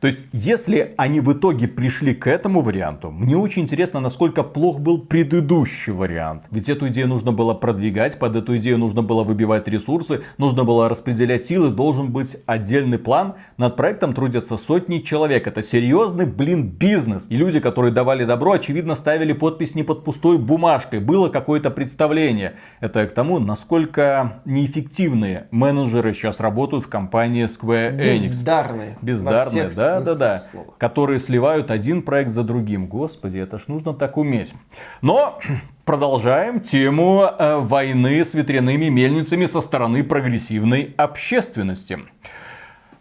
[0.01, 4.79] То есть, если они в итоге пришли к этому варианту, мне очень интересно, насколько плох
[4.79, 6.45] был предыдущий вариант.
[6.49, 10.89] Ведь эту идею нужно было продвигать, под эту идею нужно было выбивать ресурсы, нужно было
[10.89, 13.35] распределять силы, должен быть отдельный план.
[13.57, 15.45] Над проектом трудятся сотни человек.
[15.45, 17.27] Это серьезный, блин, бизнес.
[17.29, 20.99] И люди, которые давали добро, очевидно, ставили подпись не под пустой бумажкой.
[20.99, 22.55] Было какое-то представление.
[22.79, 28.29] Это к тому, насколько неэффективные менеджеры сейчас работают в компании Square Enix.
[28.31, 28.97] Бездарные.
[29.03, 30.39] Бездарные, всех да, да, да.
[30.39, 30.73] слова.
[30.77, 32.87] Которые сливают один проект за другим.
[32.87, 34.53] Господи, это ж нужно так уметь.
[35.01, 35.39] Но
[35.85, 41.99] продолжаем тему э, войны с ветряными мельницами со стороны прогрессивной общественности.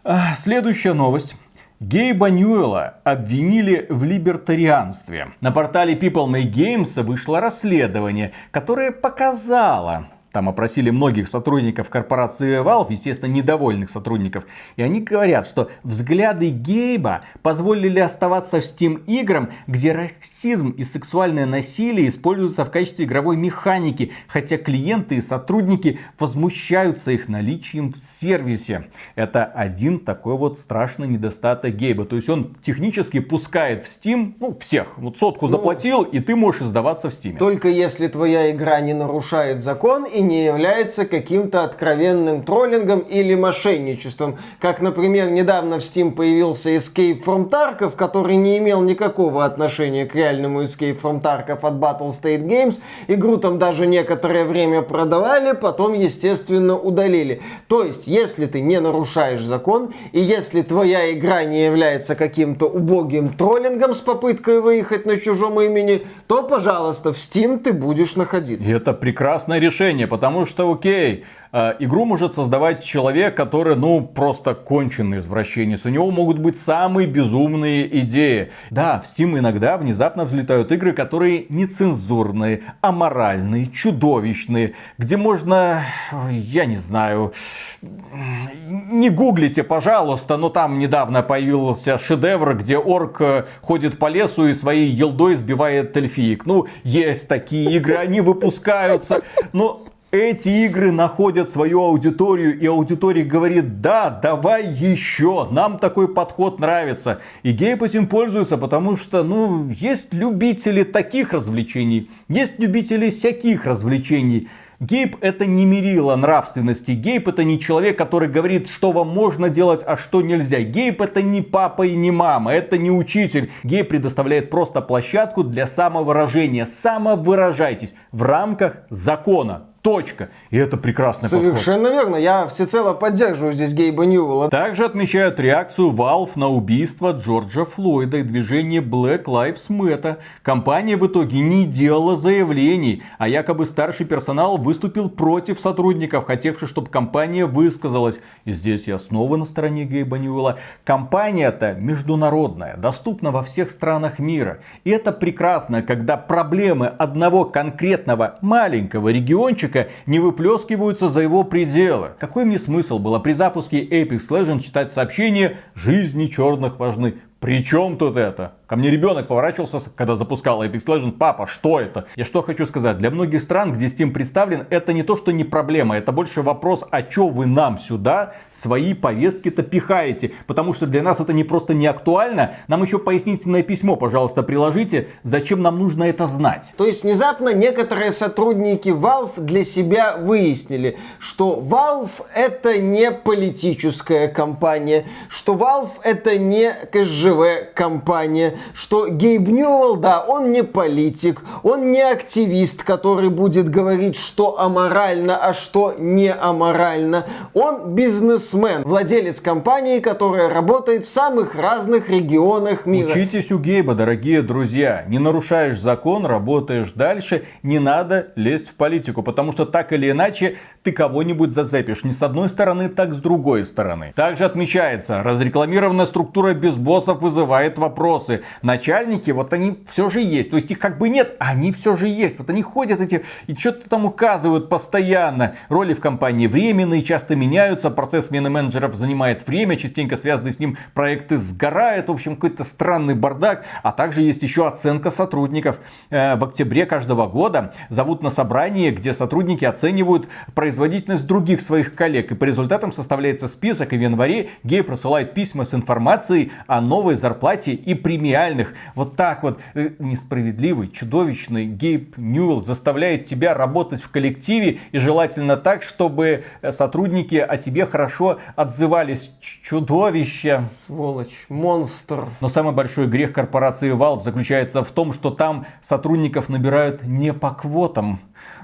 [0.03, 1.37] А, Следующая новость.
[1.81, 5.33] Гейба Ньюэлла обвинили в либертарианстве.
[5.41, 12.87] На портале People Make Games вышло расследование, которое показало, там опросили многих сотрудников корпорации Valve,
[12.91, 14.45] естественно, недовольных сотрудников.
[14.77, 21.47] И они говорят, что взгляды Гейба позволили оставаться в Steam играм, где расизм и сексуальное
[21.47, 28.87] насилие используются в качестве игровой механики, хотя клиенты и сотрудники возмущаются их наличием в сервисе.
[29.17, 32.05] Это один такой вот страшный недостаток Гейба.
[32.05, 34.99] То есть он технически пускает в Steam, ну, всех.
[34.99, 37.37] Вот сотку заплатил, и ты можешь издаваться в Steam.
[37.37, 44.39] Только если твоя игра не нарушает закон и не является каким-то откровенным троллингом или мошенничеством.
[44.59, 50.15] Как, например, недавно в Steam появился Escape from Tarkov, который не имел никакого отношения к
[50.15, 52.81] реальному Escape from Tarkov от Battle State Games.
[53.09, 57.43] Игру там даже некоторое время продавали, потом, естественно, удалили.
[57.69, 63.31] То есть, если ты не нарушаешь закон, и если твоя игра не является каким-то убогим
[63.31, 68.69] троллингом с попыткой выехать на чужом имени, то, пожалуйста, в Steam ты будешь находиться.
[68.69, 74.55] И это прекрасное решение, потому что, окей, э, игру может создавать человек, который, ну, просто
[74.55, 75.87] конченый извращенец.
[75.87, 78.51] У него могут быть самые безумные идеи.
[78.71, 85.85] Да, в Steam иногда внезапно взлетают игры, которые нецензурные, аморальные, чудовищные, где можно,
[86.31, 87.33] я не знаю,
[87.81, 94.55] не гуглите, пожалуйста, но там недавно появился шедевр, где орк э, ходит по лесу и
[94.55, 96.45] своей елдой сбивает эльфиек.
[96.45, 103.81] Ну, есть такие игры, они выпускаются, но эти игры находят свою аудиторию, и аудитория говорит,
[103.81, 107.21] да, давай еще, нам такой подход нравится.
[107.43, 114.49] И гейб этим пользуется, потому что, ну, есть любители таких развлечений, есть любители всяких развлечений.
[114.81, 116.93] Гейб это не мерило нравственности.
[116.93, 120.63] Гейб это не человек, который говорит, что вам можно делать, а что нельзя.
[120.63, 123.53] Гейб это не папа и не мама, это не учитель.
[123.63, 126.65] Гейб предоставляет просто площадку для самовыражения.
[126.65, 129.67] Самовыражайтесь в рамках закона.
[129.83, 130.29] Точка.
[130.51, 132.03] И это прекрасный Совершенно подход.
[132.03, 132.17] верно.
[132.17, 134.51] Я всецело поддерживаю здесь Гейба Ньюэлла.
[134.51, 140.19] Также отмечают реакцию Valve на убийство Джорджа Флойда и движение Black Lives Matter.
[140.43, 146.91] Компания в итоге не делала заявлений, а якобы старший персонал выступил против сотрудников, хотевших, чтобы
[146.91, 148.21] компания высказалась.
[148.45, 150.59] И здесь я снова на стороне Гейба Ньюэлла.
[150.85, 154.59] Компания-то международная, доступна во всех странах мира.
[154.85, 162.11] И это прекрасно, когда проблемы одного конкретного маленького региончика разработчика не выплескиваются за его пределы.
[162.19, 167.15] Какой мне смысл было при запуске Apex Legends читать сообщение «Жизни черных важны»?
[167.41, 168.53] При чем тут это?
[168.67, 171.13] Ко мне ребенок поворачивался, когда запускал Apex Legends.
[171.13, 172.05] Папа, что это?
[172.15, 172.99] Я что хочу сказать.
[172.99, 175.97] Для многих стран, где Steam представлен, это не то, что не проблема.
[175.97, 180.33] Это больше вопрос, а что вы нам сюда свои повестки-то пихаете?
[180.47, 182.57] Потому что для нас это не просто не актуально.
[182.69, 185.09] Нам еще пояснительное письмо, пожалуйста, приложите.
[185.23, 186.75] Зачем нам нужно это знать?
[186.77, 195.07] То есть внезапно некоторые сотрудники Valve для себя выяснили, что Valve это не политическая компания,
[195.31, 197.30] что Valve это не КЖВ
[197.75, 204.61] компания, что Гейб Ньюэлл, да, он не политик, он не активист, который будет говорить, что
[204.61, 207.27] аморально, а что не аморально.
[207.55, 213.11] Он бизнесмен, владелец компании, которая работает в самых разных регионах мира.
[213.11, 215.05] Учитесь у Гейба, дорогие друзья.
[215.09, 220.57] Не нарушаешь закон, работаешь дальше, не надо лезть в политику, потому что так или иначе
[220.83, 222.05] ты кого-нибудь зацепишь.
[222.05, 224.13] Не с одной стороны, так с другой стороны.
[224.17, 230.51] Также отмечается, разрекламированная структура без боссов вызывает вопросы начальники, вот они все же есть.
[230.51, 232.39] То есть их как бы нет, а они все же есть.
[232.39, 235.57] Вот они ходят эти и что-то там указывают постоянно.
[235.69, 237.91] Роли в компании временные, часто меняются.
[237.91, 239.77] Процесс смены менеджеров занимает время.
[239.77, 242.09] Частенько связанные с ним проекты сгорают.
[242.09, 243.65] В общем, какой-то странный бардак.
[243.83, 245.79] А также есть еще оценка сотрудников.
[246.11, 252.33] Э, в октябре каждого года зовут на собрание, где сотрудники оценивают производительность других своих коллег.
[252.33, 253.93] И по результатам составляется список.
[253.93, 258.75] И в январе Гей просылает письма с информацией о новой зарплате и гениальных.
[258.95, 265.57] Вот так вот э, несправедливый, чудовищный Гейб Ньюэлл заставляет тебя работать в коллективе и желательно
[265.57, 269.33] так, чтобы э, сотрудники о тебе хорошо отзывались.
[269.63, 270.59] Чудовище.
[270.61, 272.27] Сволочь, монстр.
[272.41, 277.51] Но самый большой грех корпорации Valve заключается в том, что там сотрудников набирают не по
[277.51, 278.21] квотам.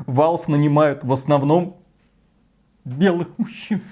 [0.07, 1.76] Valve нанимают в основном
[2.84, 3.82] белых мужчин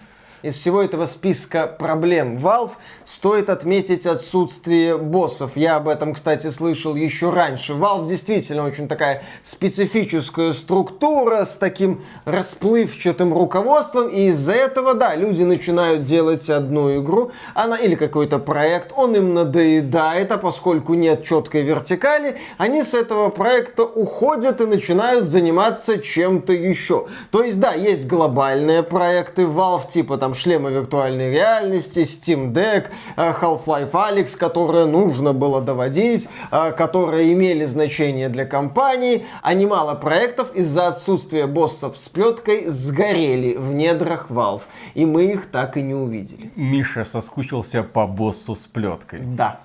[0.45, 2.73] из всего этого списка проблем Valve
[3.07, 5.53] стоит отметить отсутствие боссов.
[5.55, 7.73] Я об этом, кстати, слышал еще раньше.
[7.73, 15.43] Valve действительно очень такая специфическая структура с таким расплывчатым руководством, и из-за этого, да, люди
[15.43, 21.63] начинают делать одну игру, она или какой-то проект, он им надоедает, а поскольку нет четкой
[21.63, 27.07] вертикали, они с этого проекта уходят и начинают заниматься чем-то еще.
[27.31, 33.33] То есть, да, есть глобальные проекты Valve, типа там шлемы виртуальной реальности, Steam Deck, э,
[33.41, 40.55] Half-Life Alyx, которые нужно было доводить, э, которые имели значение для компании, а немало проектов
[40.55, 44.63] из-за отсутствия боссов с плеткой сгорели в недрах Valve,
[44.95, 46.51] и мы их так и не увидели.
[46.57, 49.21] Миша соскучился по боссу с плеткой.
[49.21, 49.61] Да.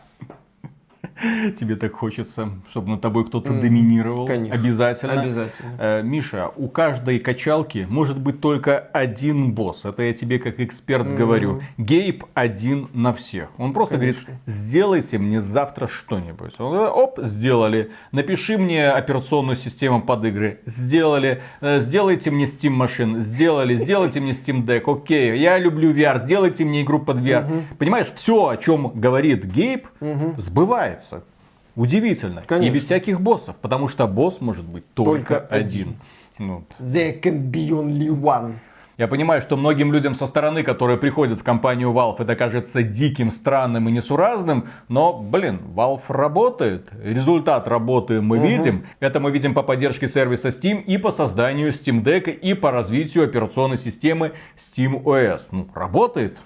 [1.59, 4.25] Тебе так хочется, чтобы над тобой кто-то mm, доминировал.
[4.25, 4.55] Конечно.
[4.55, 5.21] Обязательно.
[5.21, 5.75] Обязательно.
[5.77, 9.85] Э, Миша, у каждой качалки может быть только один босс.
[9.85, 11.15] Это я тебе как эксперт mm.
[11.15, 11.61] говорю.
[11.77, 13.49] Гейб один на всех.
[13.57, 14.23] Он просто Конечно.
[14.23, 16.53] говорит, сделайте мне завтра что-нибудь.
[16.59, 17.91] Оп, сделали.
[18.11, 20.59] Напиши мне операционную систему под игры.
[20.65, 21.41] Сделали.
[21.59, 23.19] Э, сделайте мне Steam машин.
[23.19, 23.75] Сделали.
[23.75, 24.83] Сделайте мне Steam Deck.
[24.85, 26.23] Окей, я люблю VR.
[26.23, 27.45] Сделайте мне игру под VR.
[27.45, 27.63] Угу.
[27.77, 30.35] Понимаешь, все, о чем говорит Гейб, угу.
[30.37, 31.08] сбывается.
[31.75, 32.43] Удивительно.
[32.45, 32.71] Конечно.
[32.71, 33.55] И без всяких боссов.
[33.57, 35.95] Потому что босс может быть только, только один.
[36.37, 36.47] один.
[36.47, 36.63] Ну.
[36.79, 38.55] There can be only one.
[38.99, 43.31] Я понимаю, что многим людям со стороны, которые приходят в компанию Valve, это кажется диким,
[43.31, 46.89] странным и несуразным, но, блин, Valve работает.
[47.01, 48.47] Результат работы мы угу.
[48.47, 48.83] видим.
[48.99, 53.23] Это мы видим по поддержке сервиса Steam и по созданию Steam Deck и по развитию
[53.23, 55.43] операционной системы Steam OS.
[55.51, 56.37] Ну, работает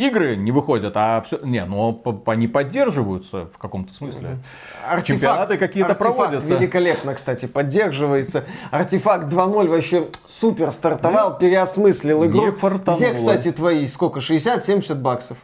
[0.00, 4.38] игры не выходят, а все, не, ну они поддерживаются в каком-то смысле.
[4.84, 6.54] Артефакт, Чемпионаты какие-то проводятся.
[6.54, 8.44] великолепно, кстати, поддерживается.
[8.70, 12.46] Артефакт 2.0 вообще супер стартовал, переосмыслил игру.
[12.46, 12.98] Не фартануло.
[12.98, 15.38] Где, кстати, твои сколько, 60-70 баксов,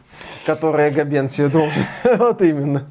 [0.45, 1.83] которые Габен себе должен?
[2.03, 2.89] вот именно.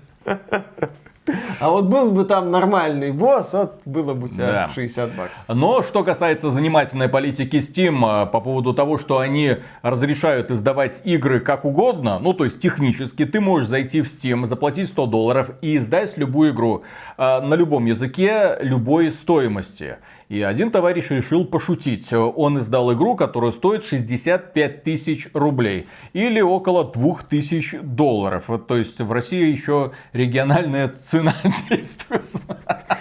[1.58, 4.70] А вот был бы там нормальный босс, вот было бы у тебя Да.
[4.74, 5.44] 60 баксов.
[5.48, 11.40] Но что касается занимательной политики Steam э, по поводу того, что они разрешают издавать игры
[11.40, 15.76] как угодно, ну то есть технически ты можешь зайти в Steam, заплатить 100 долларов и
[15.76, 16.82] издать любую игру
[17.16, 19.98] э, на любом языке любой стоимости.
[20.28, 22.12] И один товарищ решил пошутить.
[22.12, 25.86] Он издал игру, которая стоит 65 тысяч рублей.
[26.14, 28.44] Или около 2000 долларов.
[28.66, 31.34] То есть в России еще региональная цена
[31.70, 32.24] действует.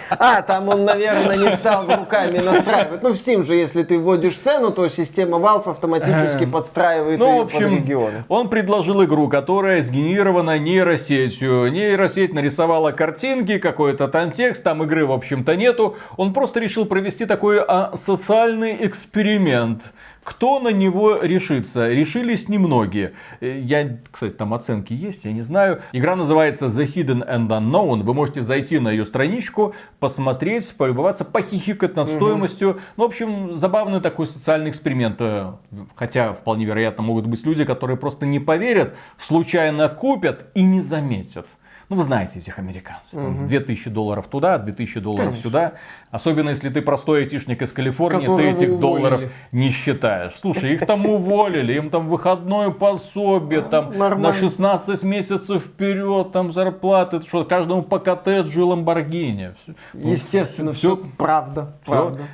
[0.08, 3.02] А, там он, наверное, не стал руками настраивать.
[3.02, 7.42] Ну, в Steam же, если ты вводишь цену, то система Valve автоматически подстраивает Ну, ее
[7.42, 8.24] в общем, под регионы.
[8.28, 11.72] он предложил игру, которая сгенерирована нейросетью.
[11.72, 15.96] Нейросеть нарисовала картинки, какой-то там текст, там игры, в общем-то, нету.
[16.16, 19.92] Он просто решил провести такой а, социальный эксперимент.
[20.24, 21.88] Кто на него решится?
[21.88, 23.12] Решились немногие.
[23.40, 25.82] Э, Я, кстати, там оценки есть, я не знаю.
[25.92, 28.02] Игра называется The Hidden and Unknown.
[28.02, 32.80] Вы можете зайти на ее страничку, посмотреть, полюбоваться, похихикать над стоимостью.
[32.96, 35.16] Ну, в общем, забавный такой социальный эксперимент.
[35.20, 35.52] Э,
[35.94, 41.46] Хотя, вполне вероятно, могут быть люди, которые просто не поверят, случайно купят и не заметят.
[41.88, 43.12] Ну, вы знаете этих американцев.
[43.12, 45.42] Там 2000 долларов туда, 2000 долларов Конечно.
[45.42, 45.72] сюда.
[46.16, 48.80] Особенно, если ты простой айтишник из Калифорнии, Которого ты этих уволили.
[48.80, 50.32] долларов не считаешь.
[50.40, 54.32] Слушай, их там уволили, им там выходное пособие, там на Нормально.
[54.32, 59.54] 16 месяцев вперед, там зарплаты, что каждому по коттеджу и ламборгини.
[59.92, 61.74] Ну, Естественно, всё- все правда.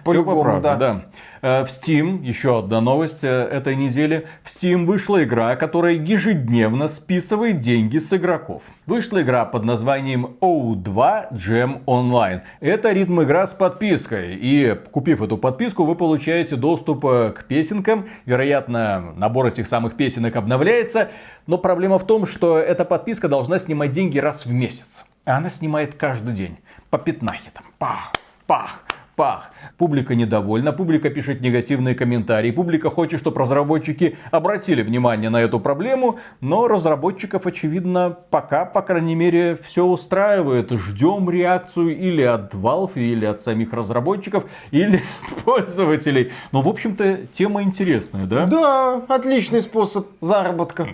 [0.05, 0.77] По-любому, по правде, да.
[0.77, 1.03] да.
[1.45, 6.87] Э, В Steam, еще одна новость э, этой недели, в Steam вышла игра, которая ежедневно
[6.89, 8.63] списывает деньги с игроков.
[8.87, 12.43] Вышла игра под названием O2 Jam Online.
[12.61, 14.37] Это ритм игра с подпиской.
[14.37, 18.09] И купив эту подписку, вы получаете доступ э, к песенкам.
[18.27, 21.09] Вероятно, набор этих самых песенок обновляется.
[21.47, 25.05] Но проблема в том, что эта подписка должна снимать деньги раз в месяц.
[25.25, 26.59] А она снимает каждый день.
[26.91, 27.65] По пятнахе там.
[27.79, 28.13] Пах,
[28.47, 28.82] пах,
[29.17, 29.51] пах.
[29.79, 36.19] Публика недовольна, публика пишет негативные комментарии, публика хочет, чтобы разработчики обратили внимание на эту проблему,
[36.41, 40.71] но разработчиков, очевидно, пока, по крайней мере, все устраивает.
[40.73, 46.33] Ждем реакцию или от Valve, или от самих разработчиков, или от пользователей.
[46.53, 48.47] Но, в общем-то, тема интересная, да?
[48.47, 50.89] Да, отличный способ заработка.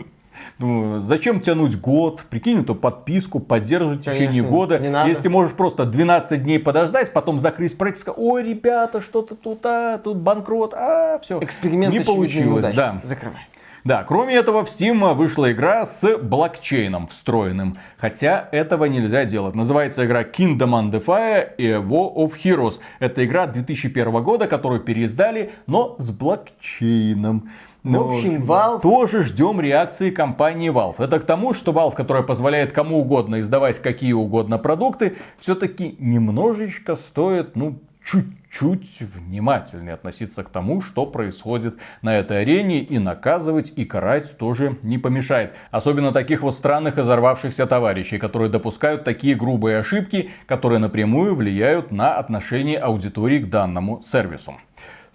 [0.58, 2.24] Ну, зачем тянуть год?
[2.28, 4.78] Прикинь, эту подписку поддерживать в течение Конечно, года.
[4.78, 5.08] не надо.
[5.08, 9.98] Если можешь просто 12 дней подождать, потом закрыть проект, сказать, ой, ребята, что-то тут, а,
[9.98, 11.38] тут банкрот, а, все.
[11.40, 13.00] Эксперимент, не получилось, да.
[13.02, 13.42] Закрывай.
[13.84, 17.78] Да, кроме этого, в Steam вышла игра с блокчейном встроенным.
[17.96, 19.54] Хотя этого нельзя делать.
[19.54, 22.80] Называется игра Kingdom Undefined и War of Heroes.
[22.98, 27.50] Это игра 2001 года, которую переиздали, но с блокчейном.
[27.88, 30.96] Ну, В общем, Valve- Тоже ждем реакции компании Valve.
[30.98, 36.96] Это к тому, что Valve, которая позволяет кому угодно издавать какие угодно продукты, все-таки немножечко
[36.96, 43.84] стоит, ну, чуть-чуть внимательнее относиться к тому, что происходит на этой арене, и наказывать, и
[43.84, 45.52] карать тоже не помешает.
[45.70, 51.90] Особенно таких вот странных и взорвавшихся товарищей, которые допускают такие грубые ошибки, которые напрямую влияют
[51.90, 54.54] на отношение аудитории к данному сервису.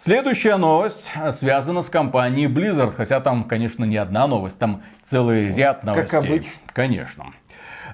[0.04, 5.54] Следующая новость э, связана с компанией Blizzard, хотя там, конечно, не одна новость, там целый
[5.54, 6.20] ряд новостей.
[6.20, 6.52] обычно.
[6.74, 7.26] Конечно.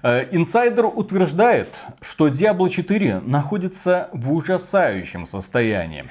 [0.01, 1.67] Э, Инсайдер утверждает,
[2.01, 6.05] что Diablo 4 находится в ужасающем состоянии.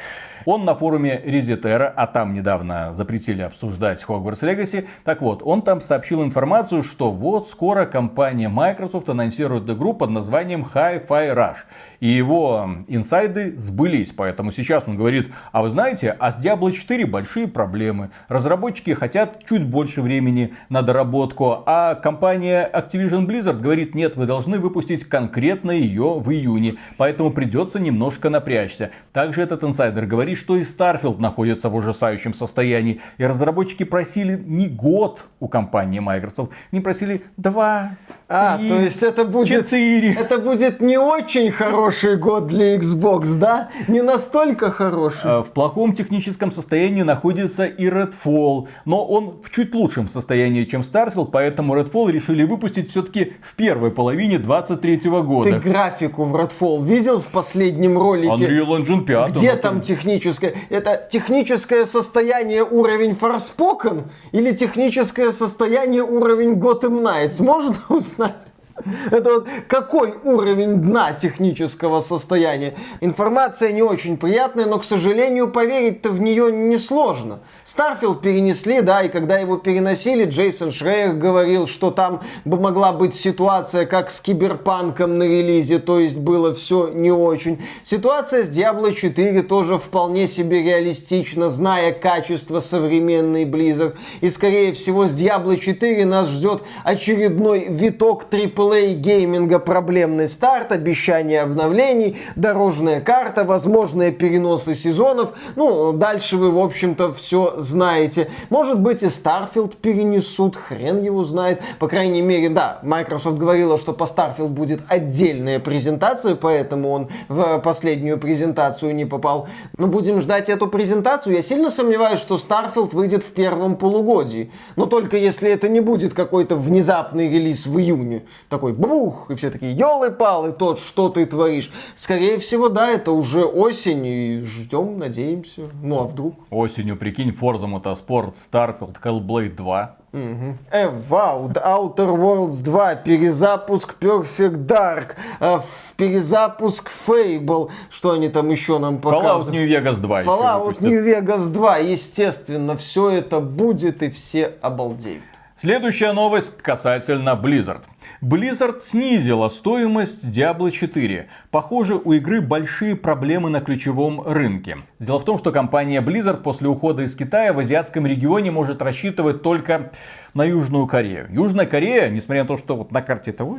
[0.45, 4.87] Он на форуме Резетера, а там недавно запретили обсуждать Hogwarts Legacy.
[5.03, 10.65] Так вот, он там сообщил информацию, что вот скоро компания Microsoft анонсирует игру под названием
[10.73, 11.57] Hi-Fi Rush.
[12.01, 17.07] И его инсайды сбылись, поэтому сейчас он говорит, а вы знаете, а с Diablo 4
[17.07, 18.11] большие проблемы.
[18.29, 24.59] Разработчики хотят чуть больше времени на доработку, а компания Activision Blizzard говорит, нет, вы должны
[24.59, 28.91] выпустить конкретно ее в июне, поэтому придется немножко напрячься.
[29.13, 34.69] Также этот инсайдер говорит, что и Starfield находится в ужасающем состоянии, и разработчики просили не
[34.69, 37.97] год у компании Microsoft, не просили два,
[38.31, 39.49] А, три, то есть это будет...
[39.49, 40.13] четыре.
[40.13, 43.71] Это будет не очень хороший год для Xbox, да?
[43.89, 45.21] Не настолько хороший.
[45.25, 50.83] Э, В плохом техническом состоянии находится и Redfall, но он в чуть лучшем состоянии, чем
[50.83, 55.59] Starfield, поэтому Redfall решили выпустить все-таки в первой половине 23 Ты года.
[55.59, 58.29] графику в Redfall видел в последнем ролике?
[58.29, 59.33] Unreal Engine 5.
[59.37, 60.55] Где там техническое?
[60.69, 64.03] Это техническое состояние уровень Forspoken
[64.33, 67.43] или техническое состояние уровень Gotham Knights?
[67.43, 68.18] Можно узнать?
[68.19, 68.58] night.
[69.11, 72.75] Это вот какой уровень дна технического состояния?
[73.01, 77.41] Информация не очень приятная, но, к сожалению, поверить-то в нее несложно.
[77.65, 83.87] Starfield перенесли, да, и когда его переносили, Джейсон Шрейер говорил, что там могла быть ситуация,
[83.87, 87.63] как с Киберпанком на релизе, то есть было все не очень.
[87.83, 93.97] Ситуация с Diablo 4 тоже вполне себе реалистична, зная качество современной Blizzard.
[94.21, 98.25] И, скорее всего, с Diablo 4 нас ждет очередной виток
[98.69, 105.33] AAA гейминга проблемный старт, обещание обновлений, дорожная карта, возможные переносы сезонов.
[105.57, 108.31] Ну, дальше вы, в общем-то, все знаете.
[108.51, 111.63] Может быть, и Starfield перенесут, хрен его знает.
[111.79, 117.59] По крайней мере, да, Microsoft говорила, что по Starfield будет отдельная презентация, поэтому он в
[117.61, 119.49] последнюю презентацию не попал.
[119.77, 121.35] Но будем ждать эту презентацию.
[121.35, 124.51] Я сильно сомневаюсь, что Starfield выйдет в первом полугодии.
[124.77, 128.25] Но только если это не будет какой-то внезапный релиз в июне.
[128.59, 131.71] Такой бух, и все такие, елы-палы, тот, что ты творишь.
[131.95, 135.69] Скорее всего, да, это уже осень, и ждем, надеемся.
[135.81, 136.35] Ну, а вдруг?
[136.51, 139.97] Осенью, прикинь, Forza Motorsport, Starfield, Hellblade 2.
[140.13, 140.57] Угу.
[140.73, 145.61] Эвау, Outer Worlds 2, перезапуск Perfect Dark, э,
[145.97, 149.51] перезапуск Fable, что они там еще нам показывают?
[149.51, 155.23] Fallout New Vegas 2 Fallout New Vegas 2, естественно, все это будет и все обалдеют.
[155.61, 157.83] Следующая новость касательно Blizzard.
[158.21, 161.29] Blizzard снизила стоимость Diablo 4.
[161.53, 164.79] Похоже, у игры большие проблемы на ключевом рынке.
[164.99, 169.43] Дело в том, что компания Blizzard после ухода из Китая в азиатском регионе может рассчитывать
[169.43, 169.93] только
[170.35, 171.29] на Южную Корею.
[171.31, 173.59] Южная Корея, несмотря на то, что вот на карте того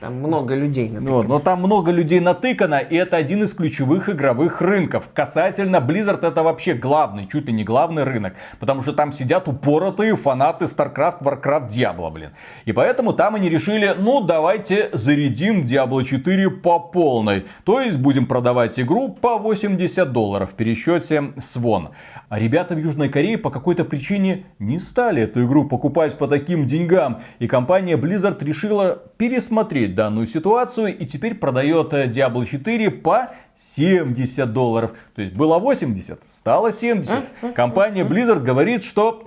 [0.00, 1.16] там много людей натыкано.
[1.16, 5.08] Вот, но там много людей натыкано, и это один из ключевых игровых рынков.
[5.12, 8.34] Касательно Blizzard, это вообще главный, чуть ли не главный рынок.
[8.60, 12.30] Потому что там сидят упоротые фанаты StarCraft, Warcraft, Diablo, блин.
[12.64, 17.46] И поэтому там они решили, ну давайте зарядим Diablo 4 по полной.
[17.64, 21.90] То есть будем продавать игру по 80 долларов в пересчете с вон.
[22.28, 26.66] А ребята в Южной Корее по какой-то причине не стали эту игру покупать по таким
[26.66, 27.22] деньгам.
[27.38, 34.52] И компания Blizzard решила пересмотреть данную ситуацию и теперь продает э, Diablo 4 по 70
[34.52, 34.92] долларов.
[35.14, 37.54] То есть было 80, стало 70.
[37.54, 39.24] Компания Blizzard говорит, что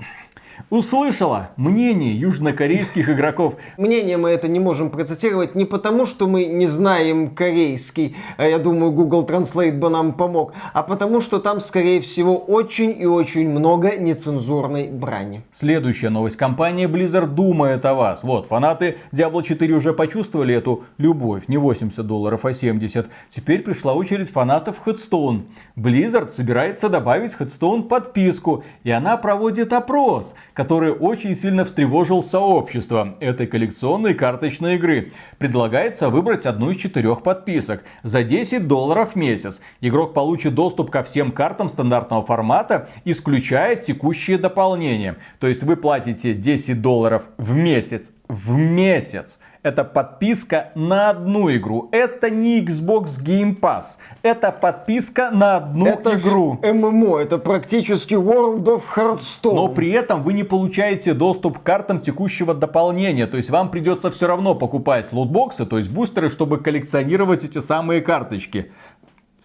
[0.72, 3.56] услышала мнение южнокорейских игроков.
[3.78, 8.58] Мнение мы это не можем процитировать не потому, что мы не знаем корейский, а я
[8.58, 13.50] думаю, Google Translate бы нам помог, а потому, что там, скорее всего, очень и очень
[13.50, 15.42] много нецензурной брани.
[15.52, 16.38] Следующая новость.
[16.38, 18.24] Компания Blizzard думает о вас.
[18.24, 21.44] Вот, фанаты Diablo 4 уже почувствовали эту любовь.
[21.50, 23.08] Не 80 долларов, а 70.
[23.36, 25.42] Теперь пришла очередь фанатов Headstone.
[25.76, 33.48] Blizzard собирается добавить Headstone подписку, и она проводит опрос который очень сильно встревожил сообщество этой
[33.48, 35.12] коллекционной карточной игры.
[35.40, 39.60] Предлагается выбрать одну из четырех подписок за 10 долларов в месяц.
[39.82, 45.16] Игрок получит доступ ко всем картам стандартного формата, исключая текущие дополнения.
[45.40, 51.90] То есть вы платите 10 долларов в месяц в месяц это подписка на одну игру.
[51.92, 53.98] Это не Xbox Game Pass.
[54.24, 56.60] Это подписка на одну это игру.
[56.64, 59.54] ММО, это практически World of Hearthstone.
[59.54, 63.28] Но при этом вы не получаете доступ к картам текущего дополнения.
[63.28, 68.02] То есть вам придется все равно покупать лутбоксы, то есть бустеры, чтобы коллекционировать эти самые
[68.02, 68.72] карточки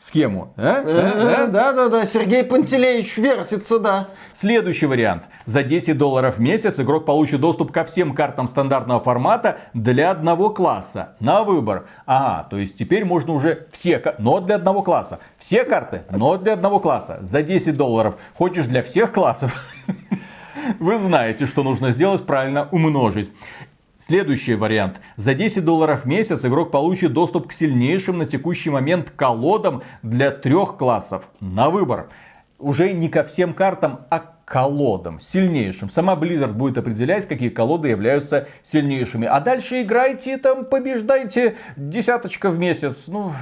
[0.07, 0.53] схему.
[0.57, 0.83] Да,
[1.73, 4.09] да, да, Сергей Пантелеич вертится, да.
[4.35, 5.25] Следующий вариант.
[5.47, 10.51] За 10 долларов в месяц игрок получит доступ ко всем картам стандартного формата для одного
[10.51, 11.17] класса.
[11.19, 11.87] На выбор.
[12.07, 15.19] Ага, то есть теперь можно уже все, но для одного класса.
[15.39, 17.19] Все карты, но для одного класса.
[17.23, 18.15] За 10 долларов.
[18.35, 19.53] Хочешь для всех классов?
[20.79, 23.31] Вы знаете, что нужно сделать, правильно умножить.
[24.07, 25.01] Следующий вариант.
[25.17, 30.31] За 10 долларов в месяц игрок получит доступ к сильнейшим на текущий момент колодам для
[30.31, 31.25] трех классов.
[31.41, 32.09] На выбор.
[32.61, 35.91] Уже не ко всем картам, а к колодам, сильнейшим.
[35.91, 39.27] Сама Blizzard будет определять, какие колоды являются сильнейшими.
[39.27, 43.09] А дальше играйте, там, побеждайте десяточка в месяц.
[43.09, 43.33] Ну,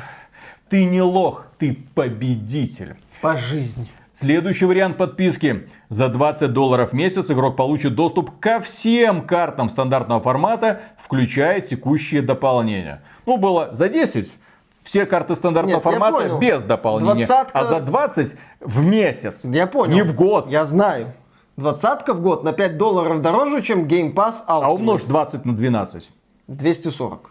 [0.70, 2.96] ты не лох, ты победитель.
[3.20, 3.86] По жизни.
[4.14, 5.68] Следующий вариант подписки.
[5.88, 12.22] За 20 долларов в месяц игрок получит доступ ко всем картам стандартного формата, включая текущие
[12.22, 13.02] дополнения.
[13.26, 14.32] Ну, было за 10
[14.84, 17.26] все карты стандартного Нет, формата без дополнения.
[17.26, 17.58] Двадцатка...
[17.58, 19.40] А за 20 в месяц.
[19.42, 19.94] Я понял.
[19.94, 20.48] Не в год.
[20.50, 21.14] Я знаю.
[21.56, 24.62] Двадцатка в год на 5 долларов дороже, чем Game Pass Ultimate.
[24.62, 26.10] А умножь 20 на 12.
[26.48, 27.30] 240.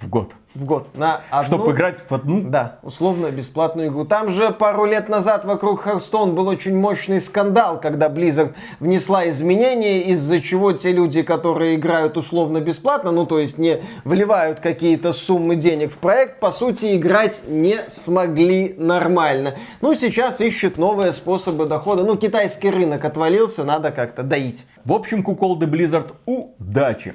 [0.00, 0.32] В год.
[0.54, 1.58] В год на одну...
[1.58, 2.42] Чтобы играть в одну?
[2.42, 4.04] Да, условно-бесплатную игру.
[4.04, 10.02] Там же пару лет назад вокруг Hearthstone был очень мощный скандал, когда Blizzard внесла изменения,
[10.12, 15.92] из-за чего те люди, которые играют условно-бесплатно, ну то есть не вливают какие-то суммы денег
[15.92, 19.54] в проект, по сути играть не смогли нормально.
[19.80, 22.04] Ну сейчас ищут новые способы дохода.
[22.04, 24.66] Ну китайский рынок отвалился, надо как-то доить.
[24.84, 27.14] В общем, куколды Blizzard удачи!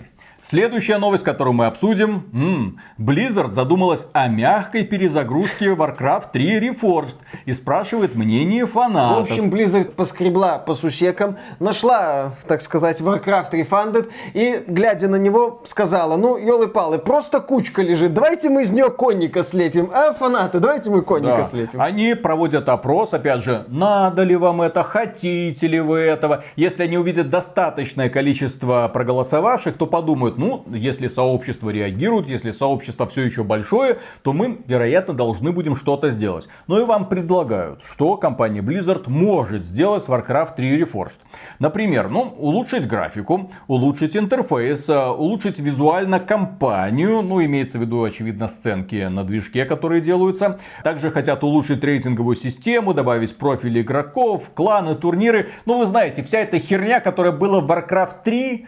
[0.50, 2.24] Следующая новость, которую мы обсудим.
[2.32, 9.28] М-м, Blizzard задумалась о мягкой перезагрузке Warcraft 3 Reforged и спрашивает мнение фанатов.
[9.28, 15.64] В общем, Blizzard поскребла по сусекам, нашла, так сказать, Warcraft Refunded и, глядя на него,
[15.66, 19.90] сказала, ну, елы-палы, просто кучка лежит, давайте мы из нее конника слепим.
[19.94, 21.44] А, фанаты, давайте мы конника Да.
[21.44, 21.82] слепим.
[21.82, 26.46] Они проводят опрос, опять же, надо ли вам это, хотите ли вы этого.
[26.56, 33.24] Если они увидят достаточное количество проголосовавших, то подумают, ну, если сообщество реагирует, если сообщество все
[33.24, 36.48] еще большое, то мы, вероятно, должны будем что-то сделать.
[36.68, 41.20] Ну и вам предлагают, что компания Blizzard может сделать с Warcraft 3 Reforged.
[41.60, 48.48] Например, ну, улучшить графику, улучшить интерфейс, э, улучшить визуально компанию, ну, имеется в виду, очевидно,
[48.48, 50.60] сценки на движке, которые делаются.
[50.84, 55.50] Также хотят улучшить рейтинговую систему, добавить профили игроков, кланы, турниры.
[55.66, 58.68] Ну, вы знаете, вся эта херня, которая была в Warcraft 3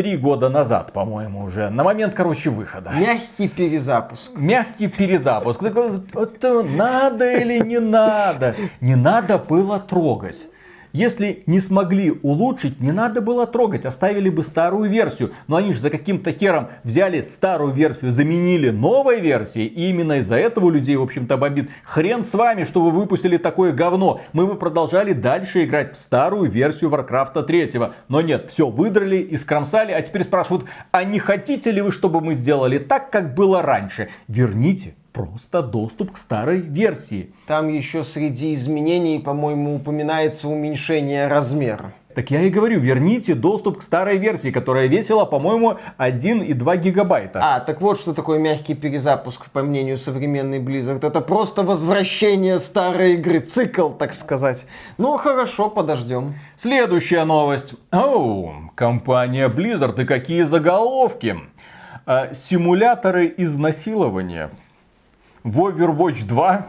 [0.00, 1.70] 23 года назад, по-моему, уже.
[1.70, 2.90] На момент, короче, выхода.
[2.90, 4.30] Мягкий перезапуск.
[4.34, 5.60] Мягкий перезапуск.
[5.60, 8.54] Такой, Это надо или не надо?
[8.80, 10.46] Не надо было трогать.
[10.92, 15.32] Если не смогли улучшить, не надо было трогать, оставили бы старую версию.
[15.46, 19.66] Но они же за каким-то хером взяли старую версию, заменили новой версией.
[19.66, 21.70] И именно из-за этого людей, в общем-то, бомбит.
[21.84, 24.20] Хрен с вами, что вы выпустили такое говно.
[24.32, 27.72] Мы бы продолжали дальше играть в старую версию Warcraft 3.
[28.08, 29.92] Но нет, все выдрали и скромсали.
[29.92, 34.08] А теперь спрашивают, а не хотите ли вы, чтобы мы сделали так, как было раньше?
[34.26, 37.32] Верните просто доступ к старой версии.
[37.46, 41.92] Там еще среди изменений, по-моему, упоминается уменьшение размера.
[42.14, 47.40] Так я и говорю, верните доступ к старой версии, которая весила, по-моему, 1,2 гигабайта.
[47.40, 51.06] А, так вот, что такое мягкий перезапуск, по мнению современной Blizzard.
[51.06, 54.66] Это просто возвращение старой игры, цикл, так сказать.
[54.98, 56.34] Ну, хорошо, подождем.
[56.56, 57.74] Следующая новость.
[57.92, 61.36] Оу, компания Blizzard и какие заголовки.
[62.06, 64.50] А, симуляторы изнасилования.
[65.42, 66.64] В Overwatch 2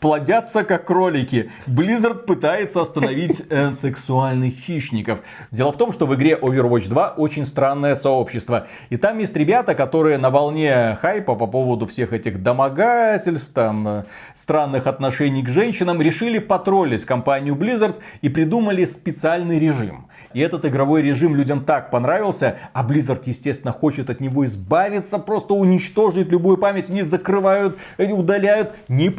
[0.00, 1.50] плодятся как кролики.
[1.66, 5.20] Blizzard пытается остановить э, сексуальных хищников.
[5.50, 8.66] Дело в том, что в игре Overwatch 2 очень странное сообщество.
[8.90, 14.04] И там есть ребята, которые на волне хайпа по поводу всех этих домогательств, там, э,
[14.34, 20.08] странных отношений к женщинам, решили потроллить компанию Blizzard и придумали специальный режим.
[20.34, 25.54] И этот игровой режим людям так понравился, а Blizzard, естественно, хочет от него избавиться, просто
[25.54, 26.90] уничтожить любую память.
[26.90, 29.10] Они закрывают, удаляют, не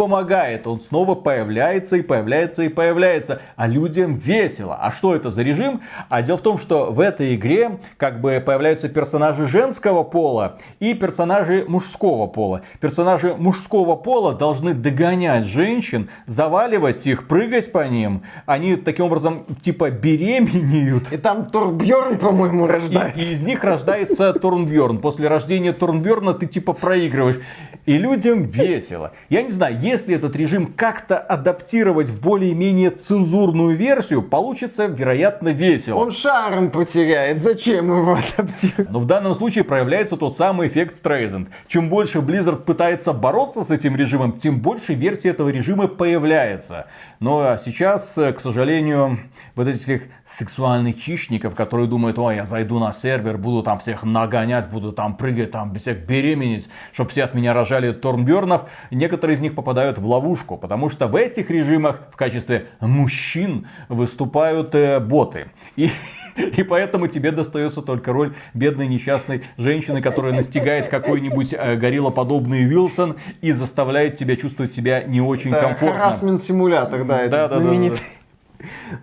[0.46, 0.68] помогает.
[0.68, 3.42] Он снова появляется и появляется и появляется.
[3.56, 4.78] А людям весело.
[4.80, 5.82] А что это за режим?
[6.10, 10.94] А дело в том, что в этой игре как бы появляются персонажи женского пола и
[10.94, 12.62] персонажи мужского пола.
[12.80, 18.22] Персонажи мужского пола должны догонять женщин, заваливать их, прыгать по ним.
[18.46, 21.12] Они таким образом типа беременеют.
[21.12, 23.20] И там Турбьерн, по-моему, И, рождается.
[23.20, 25.00] и из них рождается Турнбьорн.
[25.00, 27.40] После рождения Турнбьорна ты типа проигрываешь.
[27.86, 29.12] И людям весело.
[29.30, 36.00] Я не знаю, если этот режим как-то адаптировать в более-менее цензурную версию, получится, вероятно, весело.
[36.00, 38.90] Он шарм потеряет, зачем его адаптировать?
[38.92, 41.50] Но в данном случае проявляется тот самый эффект Стрейзенд.
[41.68, 46.88] Чем больше Blizzard пытается бороться с этим режимом, тем больше версий этого режима появляется.
[47.20, 49.20] Но сейчас, э, к сожалению,
[49.56, 54.04] вот этих всех сексуальных хищников, которые думают, ой, я зайду на сервер, буду там всех
[54.04, 59.40] нагонять, буду там прыгать, там всех беременеть, чтобы все от меня рожали Торнбернов, некоторые из
[59.40, 65.52] них попадают в ловушку, потому что в этих режимах в качестве мужчин выступают э, боты.
[65.76, 65.92] И
[66.36, 73.18] и поэтому тебе достается только роль бедной несчастной женщины, которая настигает какой-нибудь э, гориллоподобный Вилсон
[73.42, 76.00] и заставляет тебя чувствовать себя не очень Это комфортно.
[76.00, 77.60] Харасмент симулятор, да, это Да-да-да-да-да.
[77.60, 78.06] знаменитый.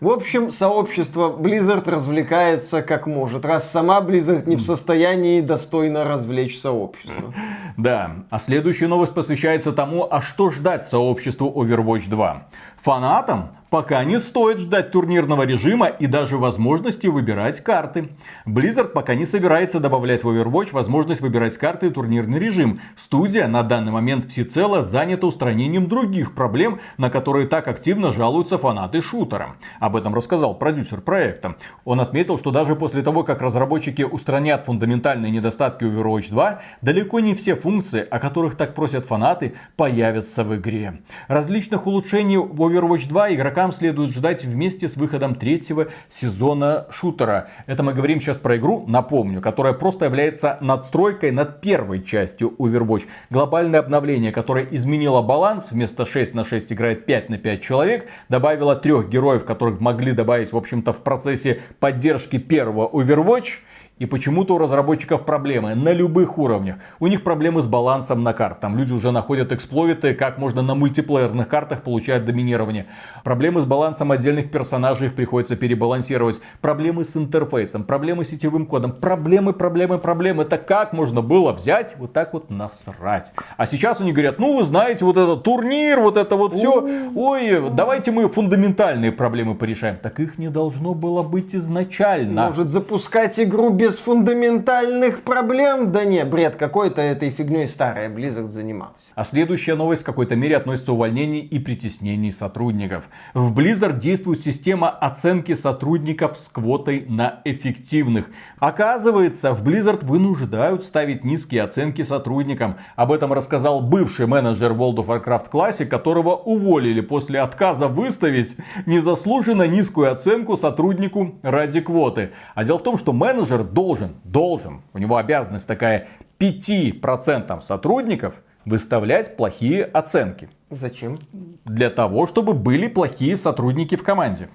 [0.00, 6.58] В общем, сообщество Blizzard развлекается как может, раз сама Blizzard не в состоянии достойно развлечь
[6.58, 7.32] сообщество.
[7.76, 12.48] Да, а следующая новость посвящается тому, а что ждать сообществу Overwatch 2.
[12.82, 18.10] Фанатам пока не стоит ждать турнирного режима и даже возможности выбирать карты.
[18.44, 22.82] Blizzard пока не собирается добавлять в Overwatch возможность выбирать карты и турнирный режим.
[22.98, 29.00] Студия на данный момент всецело занята устранением других проблем, на которые так активно жалуются фанаты
[29.00, 29.56] шутера.
[29.80, 31.56] Об этом рассказал продюсер проекта.
[31.86, 37.34] Он отметил, что даже после того, как разработчики устранят фундаментальные недостатки Overwatch 2, далеко не
[37.34, 41.00] все функции, о которых так просят фанаты, появятся в игре.
[41.26, 47.48] Различных улучшений в Overwatch 2 игрокам игрокам следует ждать вместе с выходом третьего сезона шутера.
[47.66, 53.04] Это мы говорим сейчас про игру, напомню, которая просто является надстройкой над первой частью Overwatch.
[53.30, 58.74] Глобальное обновление, которое изменило баланс, вместо 6 на 6 играет 5 на 5 человек, добавило
[58.74, 63.60] трех героев, которых могли добавить, в общем-то, в процессе поддержки первого Overwatch.
[64.02, 66.74] И почему-то у разработчиков проблемы на любых уровнях.
[66.98, 68.58] У них проблемы с балансом на карт.
[68.58, 72.86] Там люди уже находят эксплойты, как можно на мультиплеерных картах получать доминирование.
[73.22, 76.40] Проблемы с балансом отдельных персонажей, их приходится перебалансировать.
[76.60, 78.90] Проблемы с интерфейсом, проблемы с сетевым кодом.
[78.90, 80.42] Проблемы, проблемы, проблемы.
[80.42, 83.30] Это как можно было взять вот так вот насрать.
[83.56, 87.10] А сейчас они говорят, ну вы знаете, вот этот турнир, вот это вот все.
[87.14, 89.96] Ой, давайте мы фундаментальные проблемы порешаем.
[90.02, 92.46] Так их не должно было быть изначально.
[92.48, 95.92] Может запускать игру без без фундаментальных проблем.
[95.92, 99.12] Да не, бред какой-то этой фигней старая Blizzard занимался.
[99.14, 103.04] А следующая новость в какой-то мере относится увольнений и притеснений сотрудников.
[103.34, 108.26] В Blizzard действует система оценки сотрудников с квотой на эффективных.
[108.58, 112.76] Оказывается, в Blizzard вынуждают ставить низкие оценки сотрудникам.
[112.96, 119.66] Об этом рассказал бывший менеджер World of Warcraft Classic, которого уволили после отказа выставить незаслуженно
[119.66, 122.30] низкую оценку сотруднику ради квоты.
[122.54, 126.08] А дело в том, что менеджер должен, должен, у него обязанность такая
[126.38, 130.48] 5% сотрудников выставлять плохие оценки.
[130.70, 131.18] Зачем?
[131.64, 134.48] Для того, чтобы были плохие сотрудники в команде.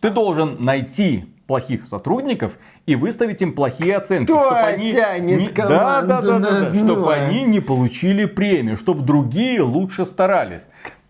[0.00, 2.52] Ты должен найти плохих сотрудников
[2.86, 4.32] и выставить им плохие оценки.
[4.32, 4.92] Кто чтобы они
[5.36, 5.48] не...
[5.50, 10.62] да, да, да, да, да, чтобы они не получили премию, чтобы другие лучше старались.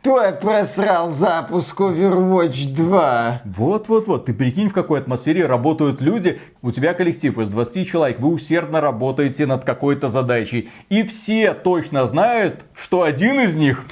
[0.03, 3.43] Кто я просрал запуск Overwatch 2?
[3.45, 6.41] Вот-вот-вот, ты прикинь, в какой атмосфере работают люди.
[6.61, 10.71] У тебя коллектив из 20 человек, вы усердно работаете над какой-то задачей.
[10.89, 13.85] И все точно знают, что один из них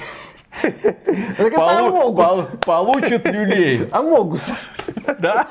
[1.55, 3.87] Полу- пол- получит люлей.
[3.91, 4.51] Амогус.
[5.19, 5.47] Да?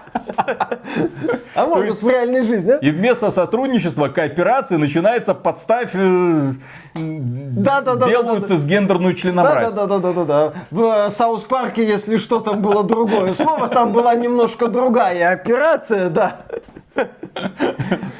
[1.54, 2.74] Амогус в реальной жизни.
[2.80, 6.52] И вместо сотрудничества, кооперации начинается подставь э,
[6.94, 9.70] да, да, да, делаются с гендерную членобразие.
[9.70, 13.68] Да, да, да, да, да, В э, Саус Парке, если что, там было другое слово,
[13.68, 16.42] там была немножко другая операция, да.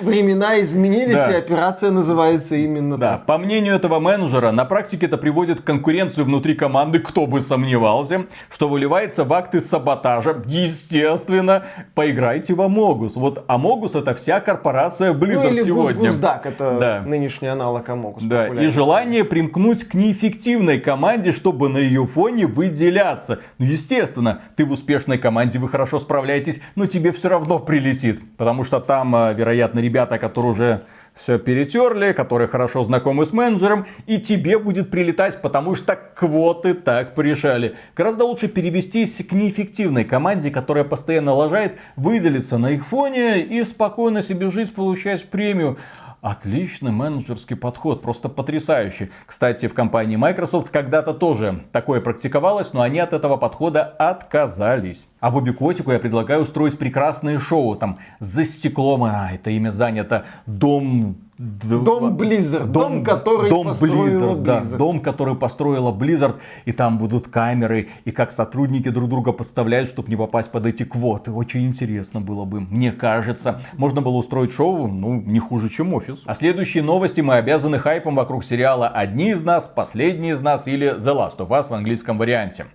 [0.00, 1.32] Времена изменились, да.
[1.32, 3.12] и операция называется именно да.
[3.12, 3.26] так.
[3.26, 8.26] По мнению этого менеджера, на практике это приводит к конкуренцию внутри команды, кто бы сомневался,
[8.50, 10.42] что выливается в акты саботажа.
[10.46, 11.64] Естественно,
[11.94, 13.14] поиграйте в Амогус.
[13.16, 16.00] Вот Амогус это вся корпорация Blizzard ну, или сегодня.
[16.00, 17.02] Гузгуздак, это да.
[17.06, 18.22] нынешний аналог Амогус.
[18.22, 23.40] Да, и желание примкнуть к неэффективной команде, чтобы на ее фоне выделяться.
[23.58, 28.20] Ну, естественно, ты в успешной команде, вы хорошо справляетесь, но тебе все равно прилетит.
[28.36, 30.82] Потому потому что там, э, вероятно, ребята, которые уже
[31.14, 37.14] все перетерли, которые хорошо знакомы с менеджером, и тебе будет прилетать, потому что квоты так
[37.14, 37.76] порешали.
[37.96, 44.22] Гораздо лучше перевестись к неэффективной команде, которая постоянно лажает, выделиться на их фоне и спокойно
[44.22, 45.78] себе жить, получать премию.
[46.20, 49.10] Отличный менеджерский подход, просто потрясающий.
[49.24, 55.06] Кстати, в компании Microsoft когда-то тоже такое практиковалось, но они от этого подхода отказались.
[55.20, 57.76] А Бобби Котику я предлагаю устроить прекрасное шоу.
[57.76, 64.34] Там за стеклом, а, это имя занято, дом Дом Blizzard, дом, дом который дом построила
[64.34, 64.70] Blizzard, Blizzard.
[64.70, 69.88] Да, дом, который построила Blizzard, и там будут камеры, и как сотрудники друг друга подставляют,
[69.88, 71.32] чтобы не попасть под эти квоты.
[71.32, 73.62] Очень интересно было бы, мне кажется.
[73.78, 76.20] Можно было устроить шоу, ну, не хуже, чем офис.
[76.26, 80.94] А следующие новости мы обязаны хайпом вокруг сериала «Одни из нас», «Последние из нас» или
[80.94, 82.66] «The Last of Us» в английском варианте.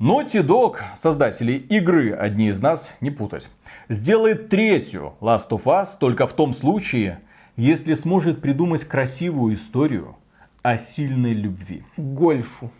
[0.00, 3.50] Naughty Dog, создатели игры «Одни из нас», не путать,
[3.88, 7.18] сделает третью Last of Us только в том случае,
[7.56, 10.14] если сможет придумать красивую историю
[10.62, 11.82] о сильной любви.
[11.96, 12.70] Гольфу.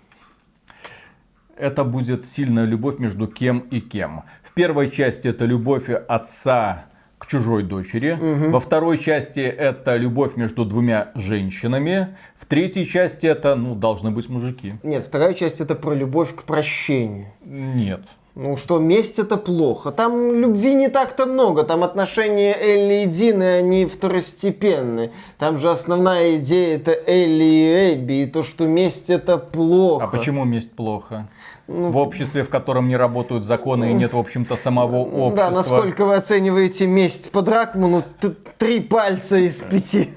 [1.57, 4.23] Это будет сильная любовь между кем и кем.
[4.45, 6.85] В первой части это любовь отца
[7.19, 8.13] к чужой дочери.
[8.13, 8.51] Угу.
[8.51, 12.17] Во второй части это любовь между двумя женщинами.
[12.37, 14.75] В третьей части это, ну, должны быть мужики.
[14.83, 17.27] Нет, вторая часть это про любовь к прощению.
[17.45, 18.01] Нет.
[18.41, 19.91] Ну что, месть это плохо.
[19.91, 21.65] Там любви не так-то много.
[21.65, 25.11] Там отношения Элли и Дины, они второстепенны.
[25.39, 28.23] Там же основная идея это Элли и Эбби.
[28.23, 30.05] И то, что месть это плохо.
[30.05, 31.29] А почему месть плохо?
[31.69, 35.51] Ну, в обществе, в котором не работают законы и нет, в общем-то, самого общества.
[35.51, 38.05] Да, насколько вы оцениваете месть по Дракману?
[38.57, 40.11] Три пальца из пяти.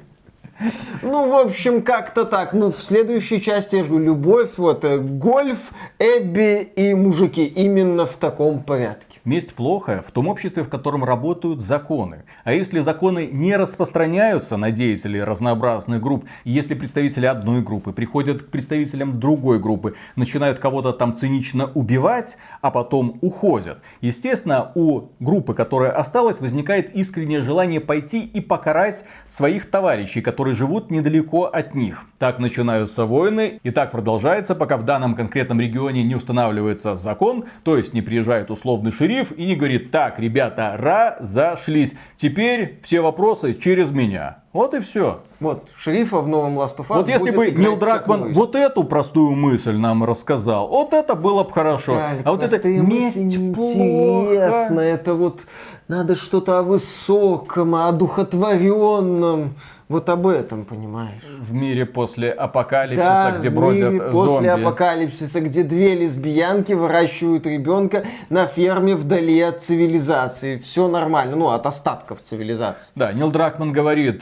[1.02, 2.54] Ну, в общем, как-то так.
[2.54, 7.46] Ну, в следующей части, я же говорю, любовь, вот, э, гольф, Эбби и мужики.
[7.46, 9.11] Именно в таком порядке.
[9.24, 12.24] Месть плохо в том обществе, в котором работают законы.
[12.44, 18.48] А если законы не распространяются на деятелей разнообразных групп, если представители одной группы приходят к
[18.48, 25.92] представителям другой группы, начинают кого-то там цинично убивать, а потом уходят, естественно, у группы, которая
[25.92, 32.06] осталась, возникает искреннее желание пойти и покарать своих товарищей, которые живут недалеко от них.
[32.18, 37.78] Так начинаются войны, и так продолжается, пока в данном конкретном регионе не устанавливается закон, то
[37.78, 41.94] есть не приезжает условный шериф, шериф и говорит, так, ребята, разошлись.
[42.18, 44.41] Теперь все вопросы через меня.
[44.54, 45.22] Вот и все.
[45.40, 49.32] Вот, шерифа в новом Last of Us Вот если бы Нил Дракман вот эту простую
[49.32, 51.96] мысль нам рассказал, вот это было бы хорошо.
[51.96, 53.18] Да, а вот это месть.
[53.18, 55.48] Интересно, это вот
[55.88, 59.56] надо что-то о высоком, о одухотворенном.
[59.90, 61.22] Вот об этом, понимаешь?
[61.38, 68.06] В мире после апокалипсиса, да, где бродят мире после апокалипсиса, где две лесбиянки выращивают ребенка
[68.30, 70.60] на ферме вдали от цивилизации.
[70.60, 72.88] Все нормально, ну, от остатков цивилизации.
[72.96, 74.22] Да, Нил Дракман говорит,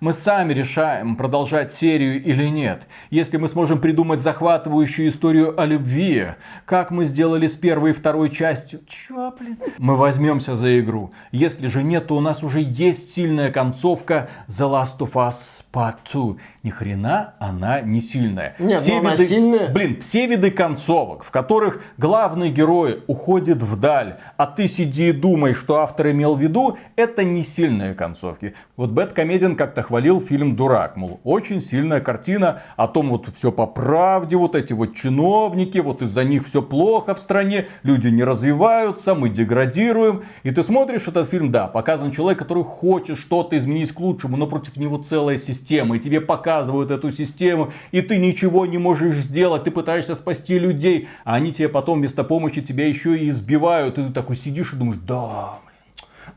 [0.00, 2.86] мы сами решаем, продолжать серию или нет.
[3.10, 6.28] Если мы сможем придумать захватывающую историю о любви,
[6.64, 9.58] как мы сделали с первой и второй частью, чё, блин?
[9.78, 11.12] Мы возьмемся за игру.
[11.32, 15.36] Если же нет, то у нас уже есть сильная концовка The Last of Us
[15.72, 18.56] Part 2 ни хрена она не сильная.
[18.58, 19.68] Нет, все виды, она сильная.
[19.68, 25.52] Блин, все виды концовок, в которых главный герой уходит вдаль, а ты сиди и думай,
[25.52, 28.54] что автор имел в виду, это не сильные концовки.
[28.76, 33.52] Вот Бэт Комедиан как-то хвалил фильм «Дурак», мол, очень сильная картина о том, вот все
[33.52, 38.24] по правде, вот эти вот чиновники, вот из-за них все плохо в стране, люди не
[38.24, 40.24] развиваются, мы деградируем.
[40.42, 44.48] И ты смотришь этот фильм, да, показан человек, который хочет что-то изменить к лучшему, но
[44.48, 49.62] против него целая система, и тебе показывают эту систему, и ты ничего не можешь сделать,
[49.62, 54.02] ты пытаешься спасти людей, а они тебе потом вместо помощи тебя еще и избивают, и
[54.02, 55.60] ты такой сидишь и думаешь, да,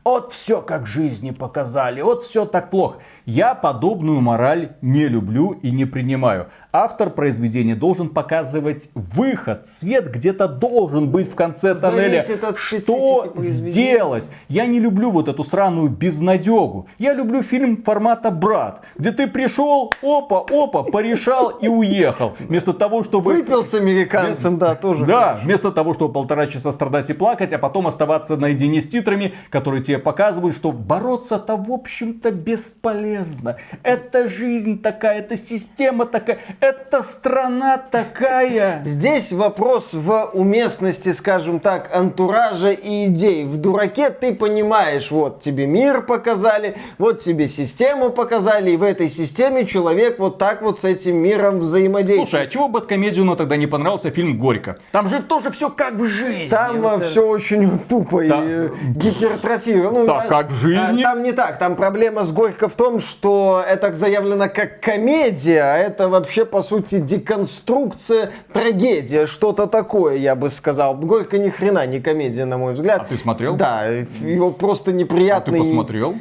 [0.08, 2.98] вот все как в жизни показали, вот все так плохо.
[3.26, 6.46] Я подобную мораль не люблю и не принимаю
[6.84, 12.24] автор произведения должен показывать выход, свет где-то должен быть в конце тоннеля.
[12.56, 14.28] Что сделать?
[14.48, 16.88] Я не люблю вот эту сраную безнадегу.
[16.98, 22.34] Я люблю фильм формата «Брат», где ты пришел, опа, опа, порешал и уехал.
[22.38, 23.32] Вместо того, чтобы...
[23.32, 25.04] Выпил с американцем, да, тоже.
[25.04, 29.34] Да, вместо того, чтобы полтора часа страдать и плакать, а потом оставаться наедине с титрами,
[29.50, 33.56] которые тебе показывают, что бороться-то в общем-то бесполезно.
[33.82, 36.38] Это жизнь такая, это система такая,
[36.68, 38.82] это страна такая.
[38.84, 43.44] Здесь вопрос в уместности, скажем так, антуража и идей.
[43.44, 49.08] В дураке ты понимаешь, вот тебе мир показали, вот тебе систему показали, и в этой
[49.08, 52.28] системе человек вот так вот с этим миром взаимодействует.
[52.28, 54.78] Слушай, а чего Бэткомедиану тогда не понравился фильм «Горько»?
[54.92, 56.48] Там же тоже все как в жизни.
[56.48, 57.30] Там вот все это...
[57.30, 60.00] очень тупо и э, гипертрофировано.
[60.00, 61.00] Ну, так, а, как в жизни?
[61.00, 61.58] А, там не так.
[61.58, 66.62] Там проблема с «Горько» в том, что это заявлено как комедия, а это вообще по
[66.62, 70.96] сути, деконструкция, трагедия, что-то такое, я бы сказал.
[70.96, 73.02] Горько ни хрена не комедия, на мой взгляд.
[73.02, 73.56] А ты смотрел?
[73.56, 75.60] Да, его просто неприятный...
[75.60, 76.14] А ты посмотрел?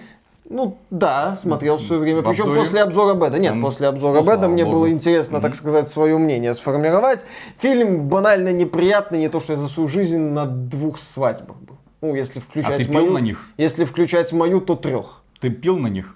[0.50, 2.22] Ну да, смотрел в свое время.
[2.22, 3.38] Причем после обзора Беда.
[3.38, 3.62] Нет, Он...
[3.62, 4.78] после обзора ну, Беда мне Богу.
[4.78, 5.42] было интересно, mm-hmm.
[5.42, 7.26] так сказать, свое мнение сформировать.
[7.60, 11.78] Фильм банально неприятный, не то что я за свою жизнь на двух свадьбах был.
[12.02, 13.08] Ну, если включать а ты мою.
[13.08, 13.46] Пил на них?
[13.58, 15.22] Если включать мою, то трех.
[15.42, 16.16] Ты пил на них?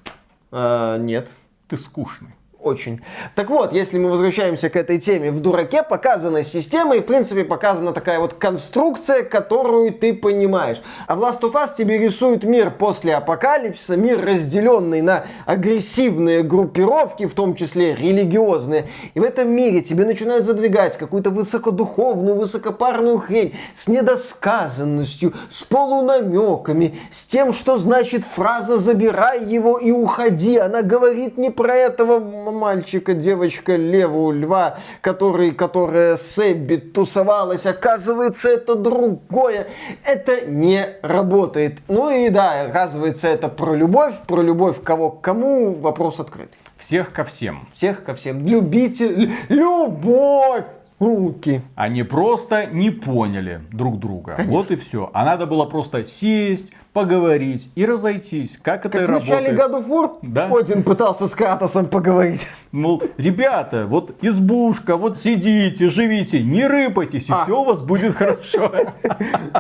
[0.52, 1.30] А, нет.
[1.68, 2.30] Ты скучный
[2.64, 3.02] очень.
[3.36, 7.44] Так вот, если мы возвращаемся к этой теме, в «Дураке» показана система и, в принципе,
[7.44, 10.82] показана такая вот конструкция, которую ты понимаешь.
[11.08, 17.26] А в Last of Us тебе рисуют мир после апокалипсиса, мир разделенный на агрессивные группировки,
[17.26, 18.88] в том числе религиозные.
[19.14, 27.00] И в этом мире тебе начинают задвигать какую-то высокодуховную, высокопарную хрень с недосказанностью, с полунамеками,
[27.12, 30.58] с тем, что значит фраза «забирай его и уходи».
[30.58, 32.20] Она говорит не про этого
[32.52, 39.68] мальчика, девочка, леву, льва, который, которая с Эбби тусовалась, оказывается, это другое.
[40.04, 41.80] Это не работает.
[41.88, 46.58] Ну и да, оказывается, это про любовь, про любовь кого к кому, вопрос открытый.
[46.78, 47.68] Всех ко всем.
[47.76, 48.46] Всех ко всем.
[48.46, 50.66] Любите, любовь!
[51.00, 51.64] Руки.
[51.74, 54.36] Они просто не поняли друг друга.
[54.36, 54.56] Конечно.
[54.56, 55.10] Вот и все.
[55.14, 58.58] А надо было просто сесть, поговорить и разойтись.
[58.62, 59.54] Как это Как в начале.
[59.54, 60.50] God of War Да.
[60.54, 62.48] Один пытался с Кратосом поговорить.
[62.72, 67.44] Мол, ребята, вот избушка, вот сидите, живите, не рыпайтесь, и А.
[67.44, 68.72] все у вас будет хорошо.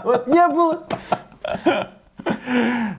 [0.03, 0.83] Вот не было.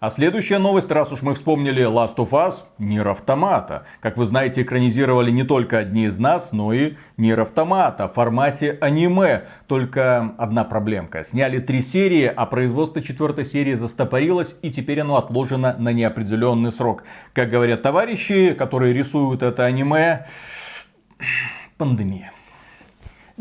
[0.00, 3.84] А следующая новость, раз уж мы вспомнили Last of Us, Нир Автомата.
[4.00, 8.76] Как вы знаете, экранизировали не только одни из нас, но и Нир Автомата в формате
[8.80, 9.44] аниме.
[9.68, 11.22] Только одна проблемка.
[11.22, 17.04] Сняли три серии, а производство четвертой серии застопорилось, и теперь оно отложено на неопределенный срок.
[17.32, 20.26] Как говорят товарищи, которые рисуют это аниме,
[21.76, 22.32] пандемия.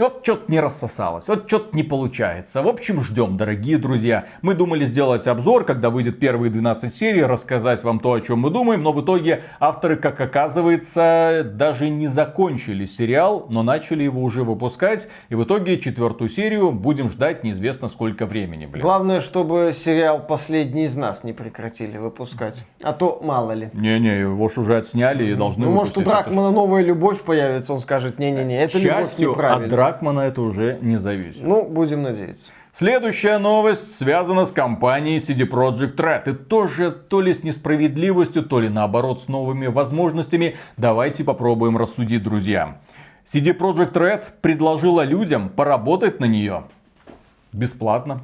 [0.01, 2.63] Вот что-то не рассосалось, вот что-то не получается.
[2.63, 4.25] В общем, ждем, дорогие друзья.
[4.41, 8.49] Мы думали сделать обзор, когда выйдет первые 12 серий, рассказать вам то, о чем мы
[8.49, 14.43] думаем, но в итоге авторы, как оказывается, даже не закончили сериал, но начали его уже
[14.43, 15.07] выпускать.
[15.29, 18.81] И в итоге четвертую серию будем ждать неизвестно сколько времени, блин.
[18.81, 22.65] Главное, чтобы сериал «Последний из нас» не прекратили выпускать.
[22.81, 23.69] А то мало ли.
[23.73, 27.81] Не-не, его ж уже отсняли и должны Ну, может, у Дракмана новая любовь появится, он
[27.81, 29.90] скажет, не-не-не, это любовь неправильная.
[29.91, 31.41] Дракмана это уже не зависит.
[31.43, 32.51] Ну, будем надеяться.
[32.71, 36.29] Следующая новость связана с компанией CD Projekt Red.
[36.29, 40.55] И тоже то ли с несправедливостью, то ли наоборот с новыми возможностями.
[40.77, 42.77] Давайте попробуем рассудить, друзья.
[43.25, 46.63] CD Projekt Red предложила людям поработать на нее
[47.51, 48.21] бесплатно.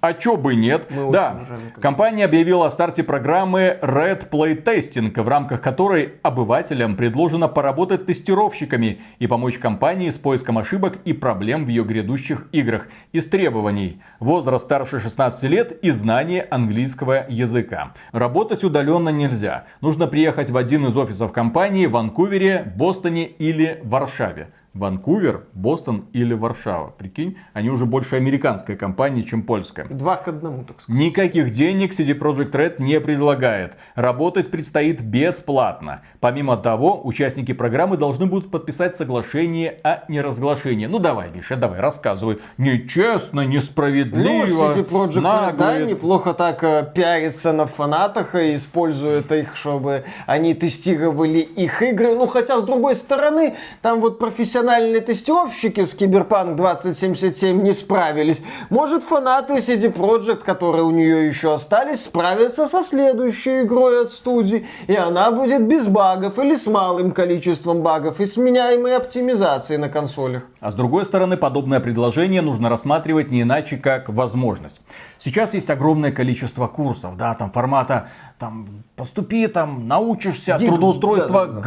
[0.00, 0.88] А чё бы нет?
[0.90, 7.48] Мы да, уважаем компания объявила о старте программы Red Playtesting, в рамках которой обывателям предложено
[7.48, 12.88] поработать тестировщиками и помочь компании с поиском ошибок и проблем в ее грядущих играх.
[13.12, 17.94] Из требований возраст старше 16 лет и знание английского языка.
[18.12, 19.64] Работать удаленно нельзя.
[19.80, 24.50] Нужно приехать в один из офисов компании в Ванкувере, Бостоне или Варшаве.
[24.76, 26.90] Ванкувер, Бостон или Варшава.
[26.96, 29.86] Прикинь, они уже больше американская компания, чем польская.
[29.86, 31.00] Два к одному, так сказать.
[31.00, 33.74] Никаких денег CD Projekt Red не предлагает.
[33.94, 36.02] Работать предстоит бесплатно.
[36.20, 40.86] Помимо того, участники программы должны будут подписать соглашение о неразглашении.
[40.86, 42.38] Ну давай, Миша, давай, рассказывай.
[42.58, 49.32] Нечестно, несправедливо, Ну, CD Projekt Red, да, неплохо так э, пиарится на фанатах и использует
[49.32, 52.14] их, чтобы они тестировали их игры.
[52.14, 54.65] Ну, хотя, с другой стороны, там вот профессиональные
[55.00, 58.42] тестировщики с Cyberpunk 2077 не справились.
[58.70, 64.66] Может, фанаты CD Projekt, которые у нее еще остались, справятся со следующей игрой от студии,
[64.86, 70.42] и она будет без багов или с малым количеством багов и сменяемой оптимизацией на консолях.
[70.60, 74.80] А с другой стороны, подобное предложение нужно рассматривать не иначе, как возможность.
[75.18, 78.08] Сейчас есть огромное количество курсов, да, там формата,
[78.38, 78.66] там,
[78.96, 81.60] поступи, там, научишься, Гиг, трудоустройство да, да,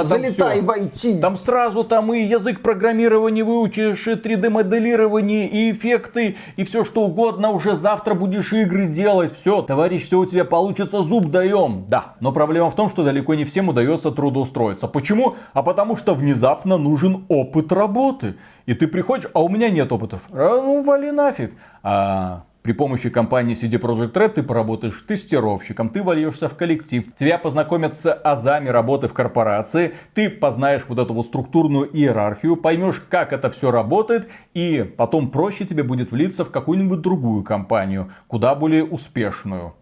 [0.00, 0.66] там Залетай всё.
[0.66, 1.20] в IT.
[1.20, 7.50] Там сразу там и язык программирования выучишь, и 3D-моделирование, и эффекты, и все что угодно.
[7.50, 9.32] Уже завтра будешь игры делать.
[9.32, 11.86] Все, товарищ, все у тебя получится, зуб даем.
[11.88, 14.86] Да, но проблема в том, что далеко не всем удается трудоустроиться.
[14.86, 15.36] Почему?
[15.54, 18.36] А потому что внезапно нужен опыт работы.
[18.66, 20.20] И ты приходишь, а у меня нет опытов.
[20.30, 21.54] А, ну, вали нафиг.
[21.82, 27.38] А при помощи компании CD Projekt Red ты поработаешь тестировщиком, ты вольешься в коллектив, тебя
[27.38, 33.32] познакомят с азами работы в корпорации, ты познаешь вот эту вот структурную иерархию, поймешь, как
[33.32, 38.84] это все работает, и потом проще тебе будет влиться в какую-нибудь другую компанию, куда более
[38.84, 39.74] успешную.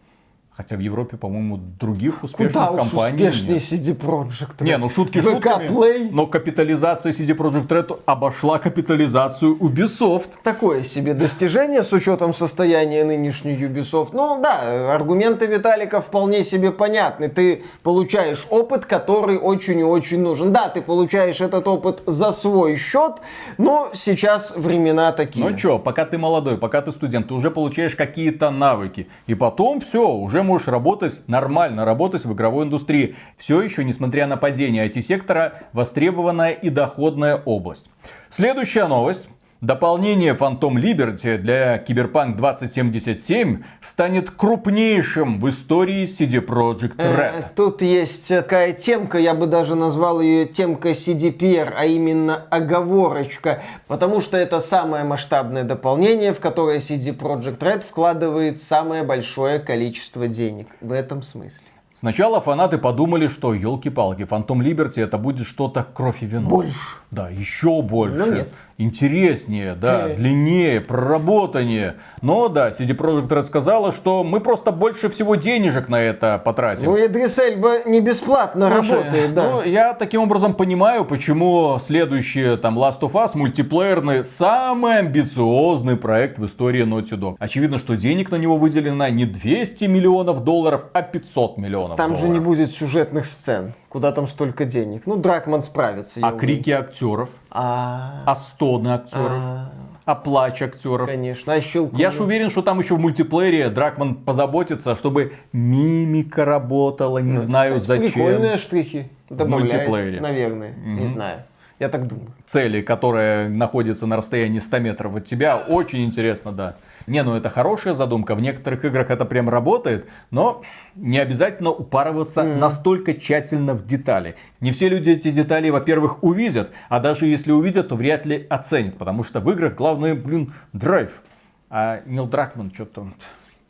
[0.59, 3.63] Хотя в Европе, по-моему, других успешных Куда уж компаний успешнее нет.
[3.63, 4.65] CD Projekt.
[4.65, 6.09] Не, ну шутки VK шутками, Play.
[6.11, 10.31] но капитализация CD Projekt Red обошла капитализацию Ubisoft.
[10.43, 14.09] Такое себе достижение с учетом состояния нынешней Ubisoft.
[14.13, 17.29] Ну да, аргументы Виталика вполне себе понятны.
[17.29, 20.53] Ты получаешь опыт, который очень и очень нужен.
[20.53, 23.13] Да, ты получаешь этот опыт за свой счет,
[23.59, 25.49] но сейчас времена такие.
[25.49, 29.07] Ну чё, пока ты молодой, пока ты студент, ты уже получаешь какие-то навыки.
[29.29, 33.15] И потом все, уже можешь работать нормально, работать в игровой индустрии.
[33.37, 37.91] Все еще, несмотря на падение IT-сектора, востребованная и доходная область.
[38.31, 39.29] Следующая новость.
[39.61, 47.45] Дополнение Phantom Liberty для Cyberpunk 2077 станет крупнейшим в истории CD Projekt Э, Red.
[47.57, 54.21] Тут есть такая темка, я бы даже назвал ее темка CDPR, а именно оговорочка, потому
[54.21, 60.69] что это самое масштабное дополнение, в которое CD Projekt Red вкладывает самое большое количество денег.
[60.81, 61.67] В этом смысле.
[61.99, 66.49] Сначала фанаты подумали, что елки-палки, Phantom Liberty это будет что-то кровь и вино.
[66.49, 66.79] Больше.
[67.11, 68.17] Да, еще больше.
[68.17, 68.49] Но нет.
[68.79, 71.97] Интереснее, да, длиннее, проработаннее.
[72.23, 76.87] Но да, CD Projekt Red сказала, что мы просто больше всего денежек на это потратим.
[76.87, 79.43] Ну, Идрис Эльба не бесплатно Слушай, работает, да.
[79.43, 86.39] Ну, я таким образом понимаю, почему следующий там Last of Us мультиплеерный самый амбициозный проект
[86.39, 87.37] в истории Naughty Dog.
[87.41, 92.27] Очевидно, что денег на него выделено не 200 миллионов долларов, а 500 миллионов Там долларов.
[92.27, 93.75] же не будет сюжетных сцен.
[93.89, 95.03] Куда там столько денег?
[95.07, 96.21] Ну, Дракман справится.
[96.23, 99.73] А крики актеров, А, а стоны актеров, а,
[100.05, 101.09] а плач актеров.
[101.09, 101.55] конечно.
[101.55, 102.07] А щелкунья?
[102.07, 107.43] Я ж уверен, что там еще в мультиплеере Дракман позаботится, чтобы мимика работала, не Ну,
[107.43, 108.27] знаю кстати, зачем.
[108.27, 109.09] Прикольные штрихи.
[109.31, 110.21] Добавляет, мультиплеере.
[110.21, 110.75] Наверное.
[110.85, 111.43] Не знаю.
[111.79, 112.27] Я так думаю.
[112.45, 116.75] цели, которая находится на расстоянии 100 метров от тебя, очень интересно, да.
[117.09, 120.63] Не, ну это хорошая задумка, в некоторых играх это прям работает, но
[120.95, 124.37] не обязательно упарываться настолько тщательно в детали.
[124.61, 128.99] Не все люди эти детали, во-первых, увидят, а даже если увидят, то вряд ли оценят,
[128.99, 131.23] потому что в играх главное, блин, драйв.
[131.71, 133.09] А Нил Дракман что-то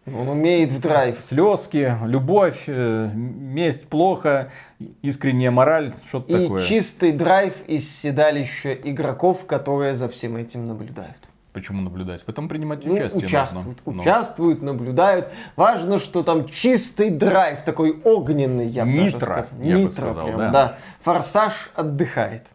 [0.07, 1.17] Он умеет в драйв.
[1.21, 4.51] слезки, любовь, э, месть плохо,
[5.03, 6.63] искренняя мораль, что-то И такое.
[6.65, 11.28] чистый драйв из седалища игроков, которые за всем этим наблюдают.
[11.59, 12.23] Почему наблюдать?
[12.23, 13.93] В этом принимать Ну, участие участвуют, нужно.
[13.95, 14.01] Ну.
[14.03, 15.27] участвуют, наблюдают.
[15.57, 19.61] Важно, что там чистый драйв, такой огненный, я бы даже Нитро, сказал.
[19.61, 20.51] я бы Нитро сказал, прям, да.
[20.53, 20.79] да.
[21.03, 22.47] Форсаж отдыхает.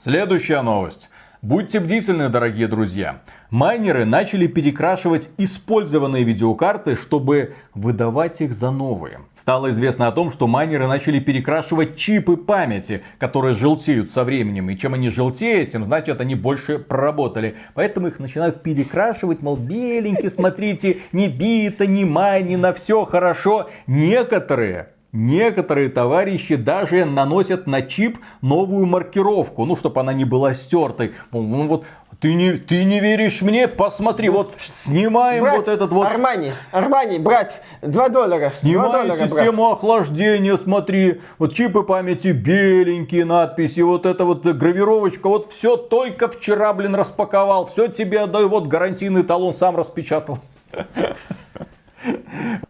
[0.00, 1.08] Следующая новость.
[1.40, 3.20] Будьте бдительны, дорогие друзья.
[3.52, 9.20] Майнеры начали перекрашивать использованные видеокарты, чтобы выдавать их за новые.
[9.36, 14.70] Стало известно о том, что майнеры начали перекрашивать чипы памяти, которые желтеют со временем.
[14.70, 17.56] И чем они желтеют, тем значит они больше проработали.
[17.74, 23.68] Поэтому их начинают перекрашивать, мол, беленькие, смотрите, не бито, не майнено, все хорошо.
[23.86, 31.12] Некоторые Некоторые товарищи даже наносят на чип новую маркировку, ну, чтобы она не была стертой.
[31.32, 31.84] Ну, вот,
[32.22, 33.66] ты не, ты не веришь мне?
[33.66, 36.06] Посмотри, вот снимаем Брат, вот этот вот...
[36.06, 38.38] Армани, Армани, брат, 2 доллара.
[38.38, 39.28] 2 Снимай доллара, брат.
[39.28, 46.28] систему охлаждения, смотри, вот чипы памяти беленькие надписи, вот эта вот гравировочка, вот все только
[46.28, 50.38] вчера, блин, распаковал, все тебе отдаю, вот гарантийный талон сам распечатал.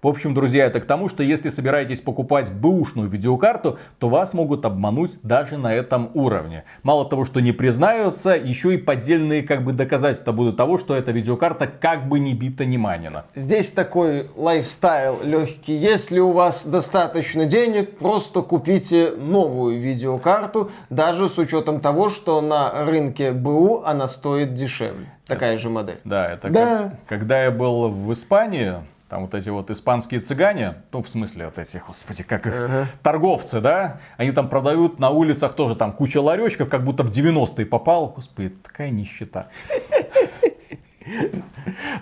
[0.02, 4.64] В общем, друзья, это к тому, что если собираетесь покупать бэушную видеокарту, то вас могут
[4.64, 6.64] обмануть даже на этом уровне.
[6.82, 11.12] Мало того, что не признаются, еще и поддельные как бы доказательства будут того, что эта
[11.12, 13.24] видеокарта как бы не бита, не манена.
[13.34, 15.74] Здесь такой лайфстайл легкий.
[15.74, 22.84] Если у вас достаточно денег, просто купите новую видеокарту, даже с учетом того, что на
[22.84, 25.06] рынке БУ она стоит дешевле.
[25.26, 26.00] Такая же модель.
[26.04, 26.66] Да, это Да.
[26.66, 28.74] как- когда я был в Испании,
[29.12, 32.86] там вот эти вот испанские цыгане, ну в смысле вот эти, господи, как их, Ага.
[33.02, 37.66] торговцы, да, они там продают на улицах тоже там куча ларечков, как будто в 90-е
[37.66, 38.08] попал.
[38.16, 39.48] Господи, такая нищета.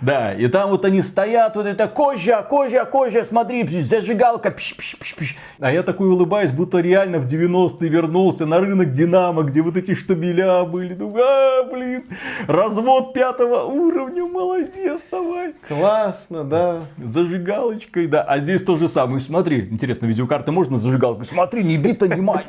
[0.01, 4.97] Да, и там вот они стоят, вот это кожа, кожа, кожа, смотри, зажигалка, пш, пш,
[4.97, 5.35] пш, пш.
[5.59, 9.93] А я такой улыбаюсь, будто реально в 90-е вернулся на рынок Динамо, где вот эти
[9.93, 10.93] штабеля были.
[10.93, 12.03] Думаю, а, блин,
[12.47, 15.53] развод пятого уровня, молодец, давай.
[15.67, 16.81] Классно, да.
[16.97, 18.23] Зажигалочкой, да.
[18.23, 19.21] А здесь то же самое.
[19.21, 21.25] Смотри, интересно, видеокарты можно зажигалкой?
[21.25, 22.43] Смотри, не бита, не майна.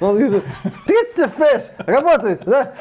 [0.00, 0.42] Он говорит,
[0.86, 2.74] 30 FPS работает, да?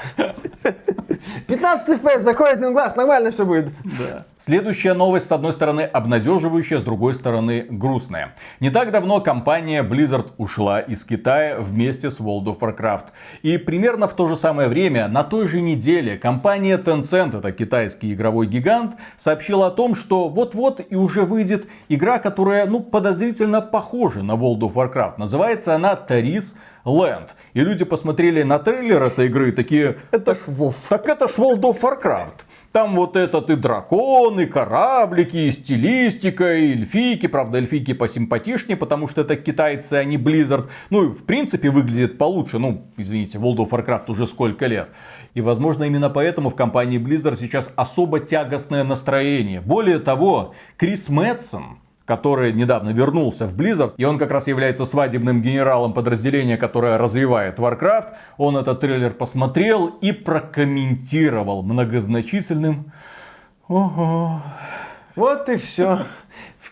[1.48, 3.67] 15 FPS, закрой один глаз, нормально все будет.
[3.84, 4.26] Да.
[4.39, 8.35] Следующая новость, с одной стороны, обнадеживающая, с другой стороны, грустная.
[8.59, 13.05] Не так давно компания Blizzard ушла из Китая вместе с World of Warcraft.
[13.41, 18.13] И примерно в то же самое время, на той же неделе, компания Tencent, это китайский
[18.13, 24.22] игровой гигант, сообщила о том, что вот-вот и уже выйдет игра, которая, ну, подозрительно похожа
[24.22, 25.13] на World of Warcraft.
[25.17, 26.53] Называется она Taris
[26.85, 27.30] Land.
[27.53, 30.76] И люди посмотрели на трейлер этой игры и такие, Это ж Вов.
[30.88, 32.45] так это ж World of Warcraft.
[32.76, 37.26] Там вот этот и драконы, и кораблики, и стилистика, и эльфийки.
[37.26, 40.68] Правда, эльфийки посимпатичнее, потому что это китайцы, а не Blizzard.
[40.89, 42.60] Ну и в принципе выглядит получше.
[42.60, 44.89] Ну, извините, World of Warcraft уже сколько лет.
[45.35, 49.61] И возможно именно поэтому в компании Blizzard сейчас особо тягостное настроение.
[49.61, 55.41] Более того, Крис Мэтсон, который недавно вернулся в Blizzard, и он как раз является свадебным
[55.41, 62.91] генералом подразделения, которое развивает Warcraft, он этот трейлер посмотрел и прокомментировал многозначительным
[63.68, 64.41] «Ого».
[65.15, 65.99] Вот и все.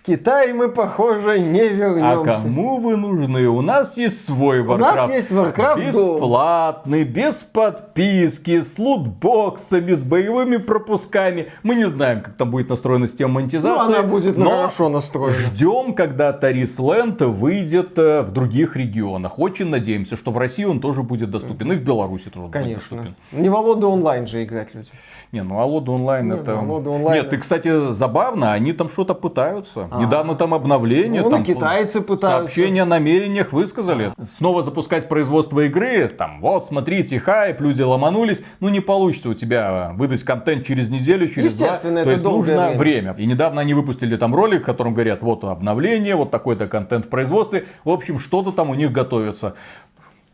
[0.05, 2.33] Китай мы, похоже, не вернемся.
[2.33, 3.47] А кому вы нужны?
[3.47, 4.75] У нас есть свой Warcraft.
[4.75, 11.53] У нас есть Warcraft Бесплатный, без подписки, с лутбоксами, с боевыми пропусками.
[11.63, 13.93] Мы не знаем, как там будет настроена система монетизации.
[13.93, 15.37] Ну, она будет но хорошо настроена.
[15.37, 19.39] Ждем, когда Тарис Ленд выйдет э, в других регионах.
[19.39, 21.71] Очень надеемся, что в России он тоже будет доступен.
[21.71, 22.97] И в Беларуси тоже Конечно.
[22.97, 23.41] будет доступен.
[23.41, 24.89] Не в Алоду онлайн же играть люди.
[25.33, 26.51] Не, ну Алода онлайн Не, это...
[26.53, 29.87] ну, Алода онлайн- Нет, и, кстати, забавно, они там что-то пытаются.
[29.89, 29.99] А.
[29.99, 31.23] Недавно там обновление.
[31.23, 32.53] Ну, там и китайцы пытаются.
[32.53, 34.13] Сообщение о намерениях высказали.
[34.37, 36.07] Снова запускать производство игры.
[36.07, 38.41] Там, вот, смотрите, хайп, люди ломанулись.
[38.59, 41.65] Ну, не получится у тебя выдать контент через неделю, через два.
[41.65, 42.77] Естественно, То это есть нужно время.
[42.77, 43.15] время.
[43.17, 47.09] И недавно они выпустили там ролик, в котором говорят, вот обновление, вот такой-то контент в
[47.09, 47.65] производстве.
[47.83, 49.55] В общем, что-то там у них готовится.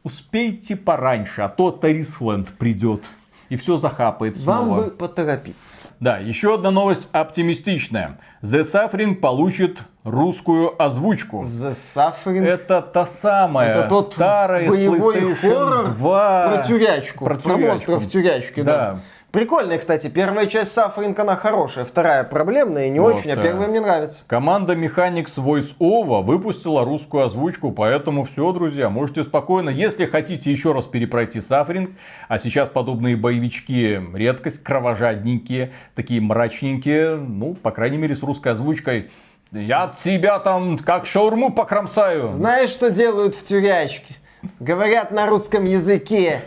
[0.04, 3.02] Успейте пораньше, а то Тарисленд придет.
[3.50, 4.58] И все захапает снова.
[4.58, 5.78] Вам бы поторопиться.
[6.00, 8.20] Да, еще одна новость оптимистичная.
[8.42, 11.42] The Suffering получит русскую озвучку.
[11.42, 12.46] The Suffering.
[12.46, 16.50] Это та самая Это тот старая из боевой PlayStation хоррор 2.
[16.50, 17.26] Про тюрячку.
[17.26, 18.78] Про Про, монстров в тюрячке, да.
[18.78, 19.00] Да.
[19.32, 20.08] Прикольная, кстати.
[20.08, 21.86] Первая часть Suffering, она хорошая.
[21.86, 23.44] Вторая проблемная и не Вот, очень, а да.
[23.44, 24.22] первая мне нравится.
[24.26, 30.72] Команда Mechanics Voice Over выпустила русскую озвучку, поэтому все, друзья, можете спокойно, если хотите еще
[30.72, 31.94] раз перепройти Suffering,
[32.28, 39.12] а сейчас подобные боевички редкость, кровожадненькие, такие мрачненькие, ну, по крайней мере, с русской озвучкой.
[39.52, 42.34] Я от себя там как шаурму покромсаю.
[42.34, 44.16] Знаешь, что делают в тюрячке?
[44.60, 46.44] Говорят на русском языке.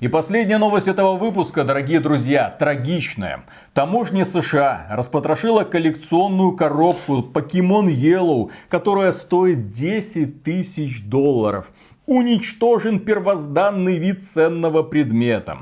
[0.00, 3.44] И последняя новость этого выпуска, дорогие друзья, трагичная.
[3.74, 11.70] Таможня США распотрошила коллекционную коробку Pokemon Yellow, которая стоит 10 тысяч долларов.
[12.06, 15.58] Уничтожен первозданный вид ценного предмета.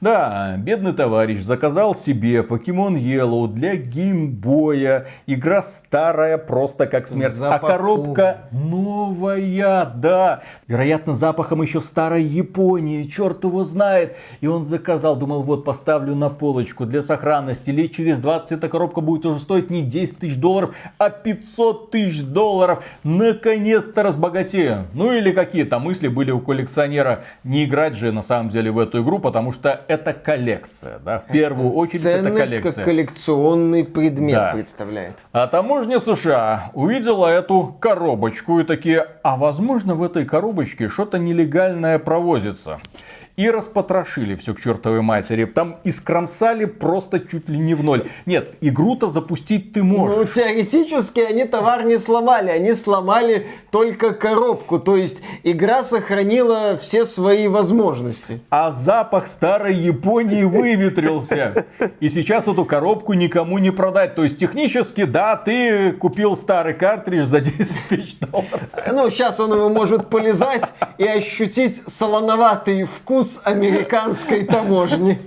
[0.00, 5.06] Да, бедный товарищ заказал себе Pokemon Yellow для геймбоя.
[5.26, 7.34] Игра старая, просто как смерть.
[7.34, 7.66] А Запаху.
[7.66, 10.42] коробка новая, да.
[10.68, 13.04] Вероятно, запахом еще старой Японии.
[13.04, 14.16] Черт его знает.
[14.40, 17.70] И он заказал, думал, вот поставлю на полочку для сохранности.
[17.70, 22.22] Лет через 20 эта коробка будет уже стоить не 10 тысяч долларов, а 500 тысяч
[22.22, 22.84] долларов.
[23.02, 24.86] Наконец-то разбогатею.
[24.92, 27.24] Ну или какие-то мысли были у коллекционера.
[27.44, 30.98] Не играть же на самом деле в эту игру, потому что это коллекция.
[30.98, 31.18] Да?
[31.20, 32.72] В первую очередь это коллекция.
[32.72, 34.52] как коллекционный предмет Да.
[34.52, 35.14] представляет.
[35.32, 41.98] А таможня США увидела эту коробочку и такие, а возможно в этой коробочке что-то нелегальное
[41.98, 42.78] провозится.
[43.36, 45.44] И распотрошили все к чертовой матери.
[45.44, 48.08] Там искромсали просто чуть ли не в ноль.
[48.24, 50.16] Нет, игру-то запустить ты можешь.
[50.16, 54.78] Ну, теоретически они товар не сломали, они сломали только коробку.
[54.78, 58.40] То есть игра сохранила все свои возможности.
[58.48, 61.66] А запах старой Японии выветрился.
[62.00, 64.14] И сейчас эту коробку никому не продать.
[64.14, 68.62] То есть технически, да, ты купил старый картридж за 10 тысяч долларов.
[68.90, 70.64] Ну, сейчас он его может полезать
[70.96, 75.18] и ощутить солоноватый вкус американской таможни.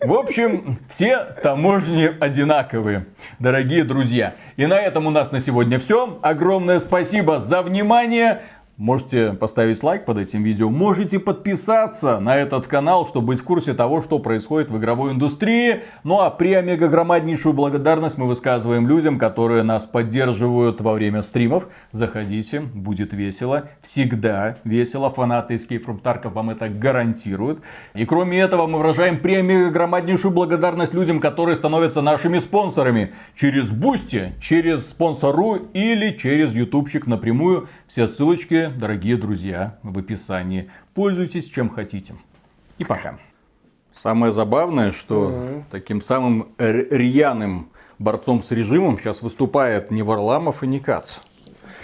[0.00, 3.06] В общем, все таможни одинаковые,
[3.38, 4.34] дорогие друзья.
[4.56, 6.18] И на этом у нас на сегодня все.
[6.22, 8.42] Огромное спасибо за внимание.
[8.78, 13.72] Можете поставить лайк под этим видео, можете подписаться на этот канал, чтобы быть в курсе
[13.72, 15.84] того, что происходит в игровой индустрии.
[16.04, 21.68] Ну а при омега громаднейшую благодарность мы высказываем людям, которые нас поддерживают во время стримов.
[21.90, 25.08] Заходите, будет весело, всегда весело.
[25.08, 27.60] Фанаты Escape from Tarkov вам это гарантируют.
[27.94, 33.14] И кроме этого мы выражаем при омега громаднейшую благодарность людям, которые становятся нашими спонсорами.
[33.36, 37.70] Через Бусти, через спонсору или через ютубчик напрямую.
[37.86, 40.70] Все ссылочки, дорогие друзья, в описании.
[40.94, 42.14] Пользуйтесь чем хотите.
[42.78, 43.18] И пока.
[44.02, 50.80] Самое забавное, что таким самым рьяным борцом с режимом сейчас выступает не Варламов и не
[50.80, 51.18] Кац.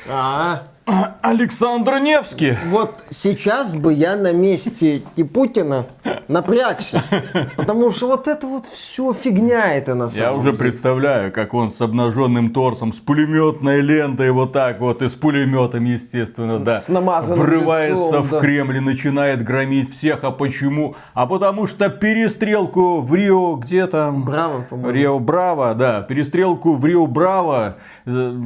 [0.08, 2.56] А, а Александр Невский.
[2.68, 5.86] вот сейчас бы я на месте и Путина
[6.26, 7.04] напрягся.
[7.56, 10.58] Потому что вот это вот все фигня это на самом Я уже деле.
[10.58, 15.84] представляю, как он с обнаженным торсом, с пулеметной лентой вот так вот, и с пулеметом,
[15.84, 16.80] естественно, да.
[16.80, 18.40] С намазанным Врывается лицом, в да.
[18.40, 20.24] Кремль и начинает громить всех.
[20.24, 20.96] А почему?
[21.14, 24.24] А потому что перестрелку в Рио, где там?
[24.24, 24.90] Браво, по-моему.
[24.90, 27.76] Рио Браво, да, перестрелку в Рио Браво
[28.06, 28.36] э,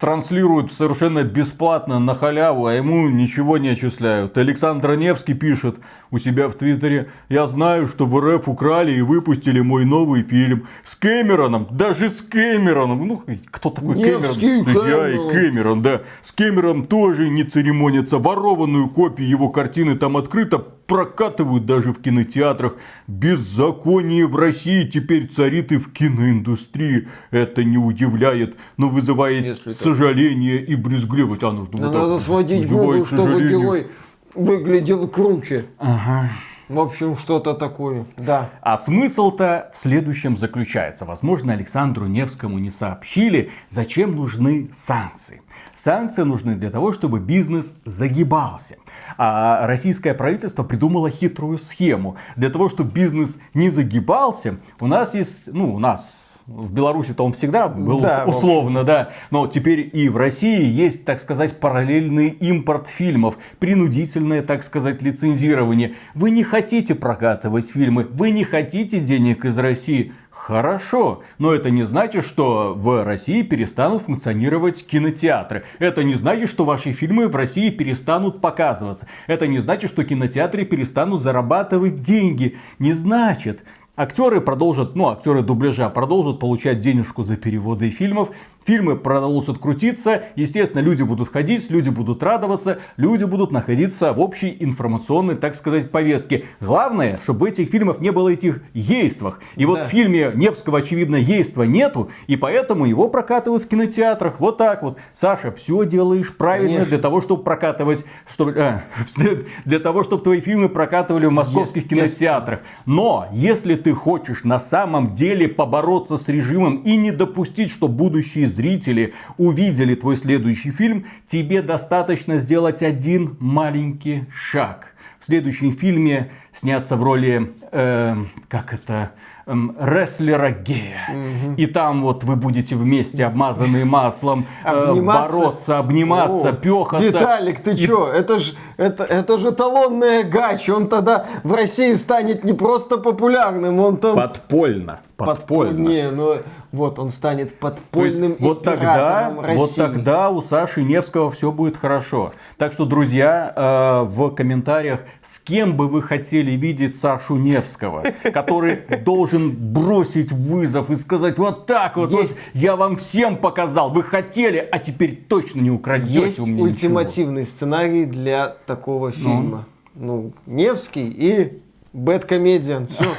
[0.00, 4.38] транслируют совершенно бесплатно бесплатно, на халяву, а ему ничего не отчисляют.
[4.38, 5.76] Александр Невский пишет
[6.10, 10.66] у себя в Твиттере, я знаю, что в РФ украли и выпустили мой новый фильм
[10.84, 13.06] с Кэмероном, даже с Кэмероном.
[13.06, 14.64] Ну, кто такой Невский Кэмерон?
[14.64, 15.82] Друзья, и Кэмерон.
[15.82, 16.02] Да.
[16.22, 18.18] С Кэмероном тоже не церемонятся.
[18.18, 22.74] Ворованную копию его картины там открыто прокатывают даже в кинотеатрах.
[23.06, 27.06] Беззаконие в России теперь царит и в киноиндустрии.
[27.30, 29.80] Это не удивляет, но вызывает Если так.
[29.80, 31.44] сожаление и брезгливость.
[31.44, 33.86] А нужно Да вот так надо сводить вызывает Google, чтобы герой
[34.34, 35.66] выглядел круче.
[35.78, 36.28] Ага.
[36.70, 38.06] В общем, что-то такое.
[38.16, 38.50] Да.
[38.60, 41.04] А смысл-то в следующем заключается.
[41.04, 45.42] Возможно, Александру Невскому не сообщили, зачем нужны санкции.
[45.74, 48.76] Санкции нужны для того, чтобы бизнес загибался.
[49.18, 52.16] А российское правительство придумало хитрую схему.
[52.36, 56.20] Для того, чтобы бизнес не загибался, у нас есть, ну, у нас
[56.50, 59.10] в Беларуси-то он всегда был Да, условно, да.
[59.30, 65.94] Но теперь и в России есть, так сказать, параллельный импорт фильмов, принудительное, так сказать, лицензирование.
[66.14, 70.12] Вы не хотите прокатывать фильмы, вы не хотите денег из России.
[70.30, 75.64] Хорошо, но это не значит, что в России перестанут функционировать кинотеатры.
[75.78, 79.06] Это не значит, что ваши фильмы в России перестанут показываться.
[79.26, 82.56] Это не значит, что кинотеатры перестанут зарабатывать деньги.
[82.78, 83.64] Не значит.
[84.00, 88.30] Актеры продолжат, ну, актеры дубляжа продолжат получать денежку за переводы фильмов.
[88.64, 90.24] Фильмы продолжат крутиться.
[90.36, 95.90] Естественно, люди будут ходить, люди будут радоваться, люди будут находиться в общей информационной, так сказать,
[95.90, 96.44] повестке.
[96.60, 99.40] Главное, чтобы этих фильмов не было этих ействах.
[99.56, 99.82] И вот Да.
[99.84, 104.40] в фильме Невского, очевидно, ейства нету, и поэтому его прокатывают в кинотеатрах.
[104.40, 104.98] Вот так вот.
[105.14, 106.90] Саша, все делаешь правильно Конечно.
[106.90, 108.84] для того, чтобы прокатывать, чтобы, а,
[109.64, 112.60] для того, чтобы твои фильмы прокатывали в московских кинотеатрах.
[112.84, 118.49] Но если ты хочешь на самом деле побороться с режимом и не допустить, что будущие
[118.50, 124.94] зрители увидели твой следующий фильм, тебе достаточно сделать один маленький шаг.
[125.18, 128.16] В следующем фильме сняться в роли, э,
[128.48, 129.10] как это,
[129.44, 131.10] эм, рестлера гея.
[131.58, 137.06] И там вот вы будете вместе обмазанные маслом э, бороться, обниматься, О, пехаться.
[137.06, 138.06] Виталик, ты И чё?
[138.06, 140.70] Это же это, это же талонная гач.
[140.70, 144.16] Он тогда в России станет не просто популярным, он там...
[144.16, 145.00] Подпольно.
[145.26, 145.88] Подпольно.
[145.88, 146.36] Не, ну
[146.72, 149.58] вот он станет То есть подпольным вот тогда, России.
[149.58, 152.32] вот тогда у Саши Невского все будет хорошо.
[152.56, 158.76] Так что, друзья, э, в комментариях, с кем бы вы хотели видеть Сашу Невского, который
[159.04, 162.50] должен бросить вызов и сказать вот так вот, вот Есть.
[162.54, 167.44] я вам всем показал, вы хотели, а теперь точно не украдете Есть у меня ультимативный
[167.44, 169.66] сценарий для такого фильма.
[169.94, 172.86] Ну, Невский и BadComedian.
[172.86, 173.14] Все.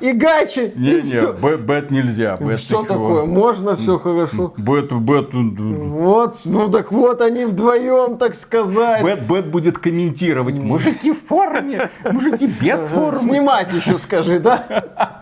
[0.00, 0.72] И Гачи.
[0.76, 1.32] Не, и не, все.
[1.32, 2.36] Bad нельзя.
[2.38, 3.24] Bad Все такое.
[3.24, 4.52] Можно, все хорошо.
[4.58, 9.02] Bad, Bad, Вот, ну так вот они вдвоем, так сказать.
[9.02, 10.58] Bad, Bad будет комментировать.
[10.58, 13.18] Мужики в форме, мужики без формы.
[13.18, 15.19] Снимать еще скажи, да?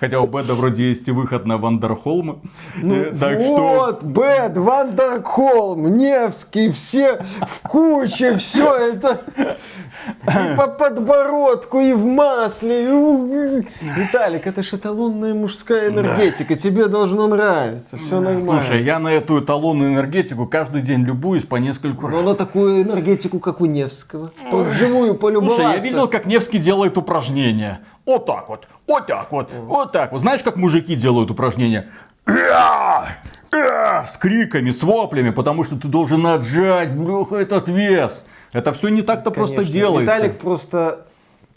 [0.00, 2.40] Хотя у Бэда вроде есть и выход на Ван Даркхолма.
[2.82, 9.22] Э, так что вот, Бэд, Вандерхолм, Невский, все в куче, все это
[10.06, 13.64] и по подбородку, и в масле.
[13.82, 18.62] Виталик, это же эталонная мужская энергетика, тебе должно нравиться, все нормально.
[18.62, 22.28] Слушай, я на эту эталонную энергетику каждый день любуюсь по нескольку Но раз.
[22.30, 24.32] на такую энергетику, как у Невского.
[24.52, 25.62] Вживую полюбоваться.
[25.62, 27.80] Слушай, я видел, как Невский делает упражнения.
[28.06, 30.20] Вот так вот, вот так вот, вот так вот.
[30.20, 31.88] Знаешь, как мужики делают упражнения?
[32.26, 38.24] С криками, с воплями, потому что ты должен отжать, блюха, этот вес.
[38.52, 40.14] Это все не так-то просто делается.
[40.16, 41.06] Виталик просто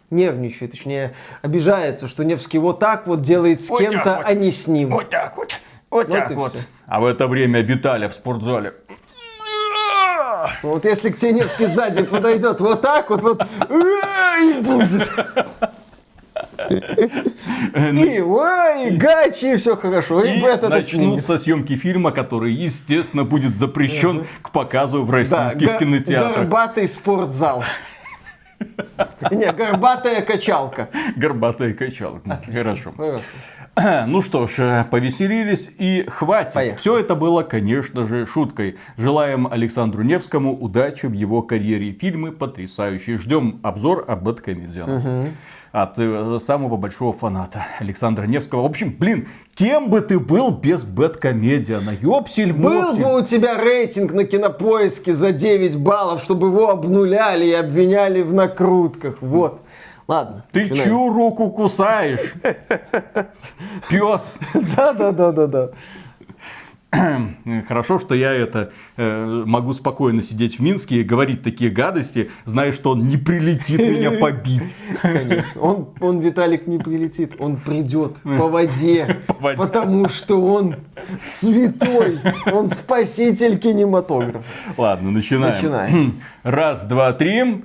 [0.09, 4.25] нервничает, точнее, обижается, что Невский вот так вот делает с Вот кем-то, вот.
[4.25, 4.91] а не с ним.
[4.91, 5.59] Вот так вот,
[5.89, 6.51] вот Вот так вот.
[6.53, 6.59] всё.
[6.87, 8.73] А в это время Виталя в спортзале.
[10.63, 15.11] Вот если к тебе Невский сзади подойдет вот так вот, вот, и будет.
[16.69, 20.23] И, ой, гачи, и все хорошо.
[20.23, 26.37] И, И начнутся съемки фильма, который, естественно, будет запрещен к показу в российских кинотеатрах.
[26.37, 27.63] горбатый спортзал.
[29.31, 30.89] Не, горбатая качалка.
[31.15, 32.41] Горбатая качалка.
[32.51, 32.93] Хорошо.
[32.95, 33.21] Хорошо.
[34.07, 36.53] Ну что ж, э, повеселились и хватит.
[36.53, 36.79] Поехали.
[36.79, 38.77] Все это было, конечно же, шуткой.
[38.97, 41.91] Желаем Александру Невскому удачи в его карьере.
[41.91, 43.19] Фильмы потрясающие.
[43.19, 45.29] Ждем обзор об Бэткомедиан.
[45.71, 48.61] От э, самого большого фаната Александра Невского.
[48.61, 51.91] В общем, блин, кем бы ты был без Бэткомедиана?
[52.01, 57.53] Ёпсель, Был бы у тебя рейтинг на кинопоиске за 9 баллов, чтобы его обнуляли и
[57.53, 59.17] обвиняли в накрутках.
[59.21, 59.61] Вот.
[60.07, 60.45] Ладно.
[60.53, 60.83] Ты начинаем.
[60.83, 62.33] чью руку кусаешь?
[63.89, 64.39] Пес.
[64.53, 65.69] Да, да, да, да, да.
[67.67, 72.71] Хорошо, что я это э, могу спокойно сидеть в Минске и говорить такие гадости, зная,
[72.71, 74.73] что он не прилетит меня побить.
[75.01, 75.61] Конечно.
[75.61, 77.35] Он, он, Виталик, не прилетит.
[77.39, 79.17] Он придет по воде.
[79.27, 79.57] По воде.
[79.57, 80.75] Потому что он
[81.21, 82.19] святой.
[82.51, 84.43] Он спаситель кинематографа.
[84.77, 85.55] Ладно, начинаем.
[85.55, 86.13] Начинаем.
[86.43, 87.63] Раз, два, три.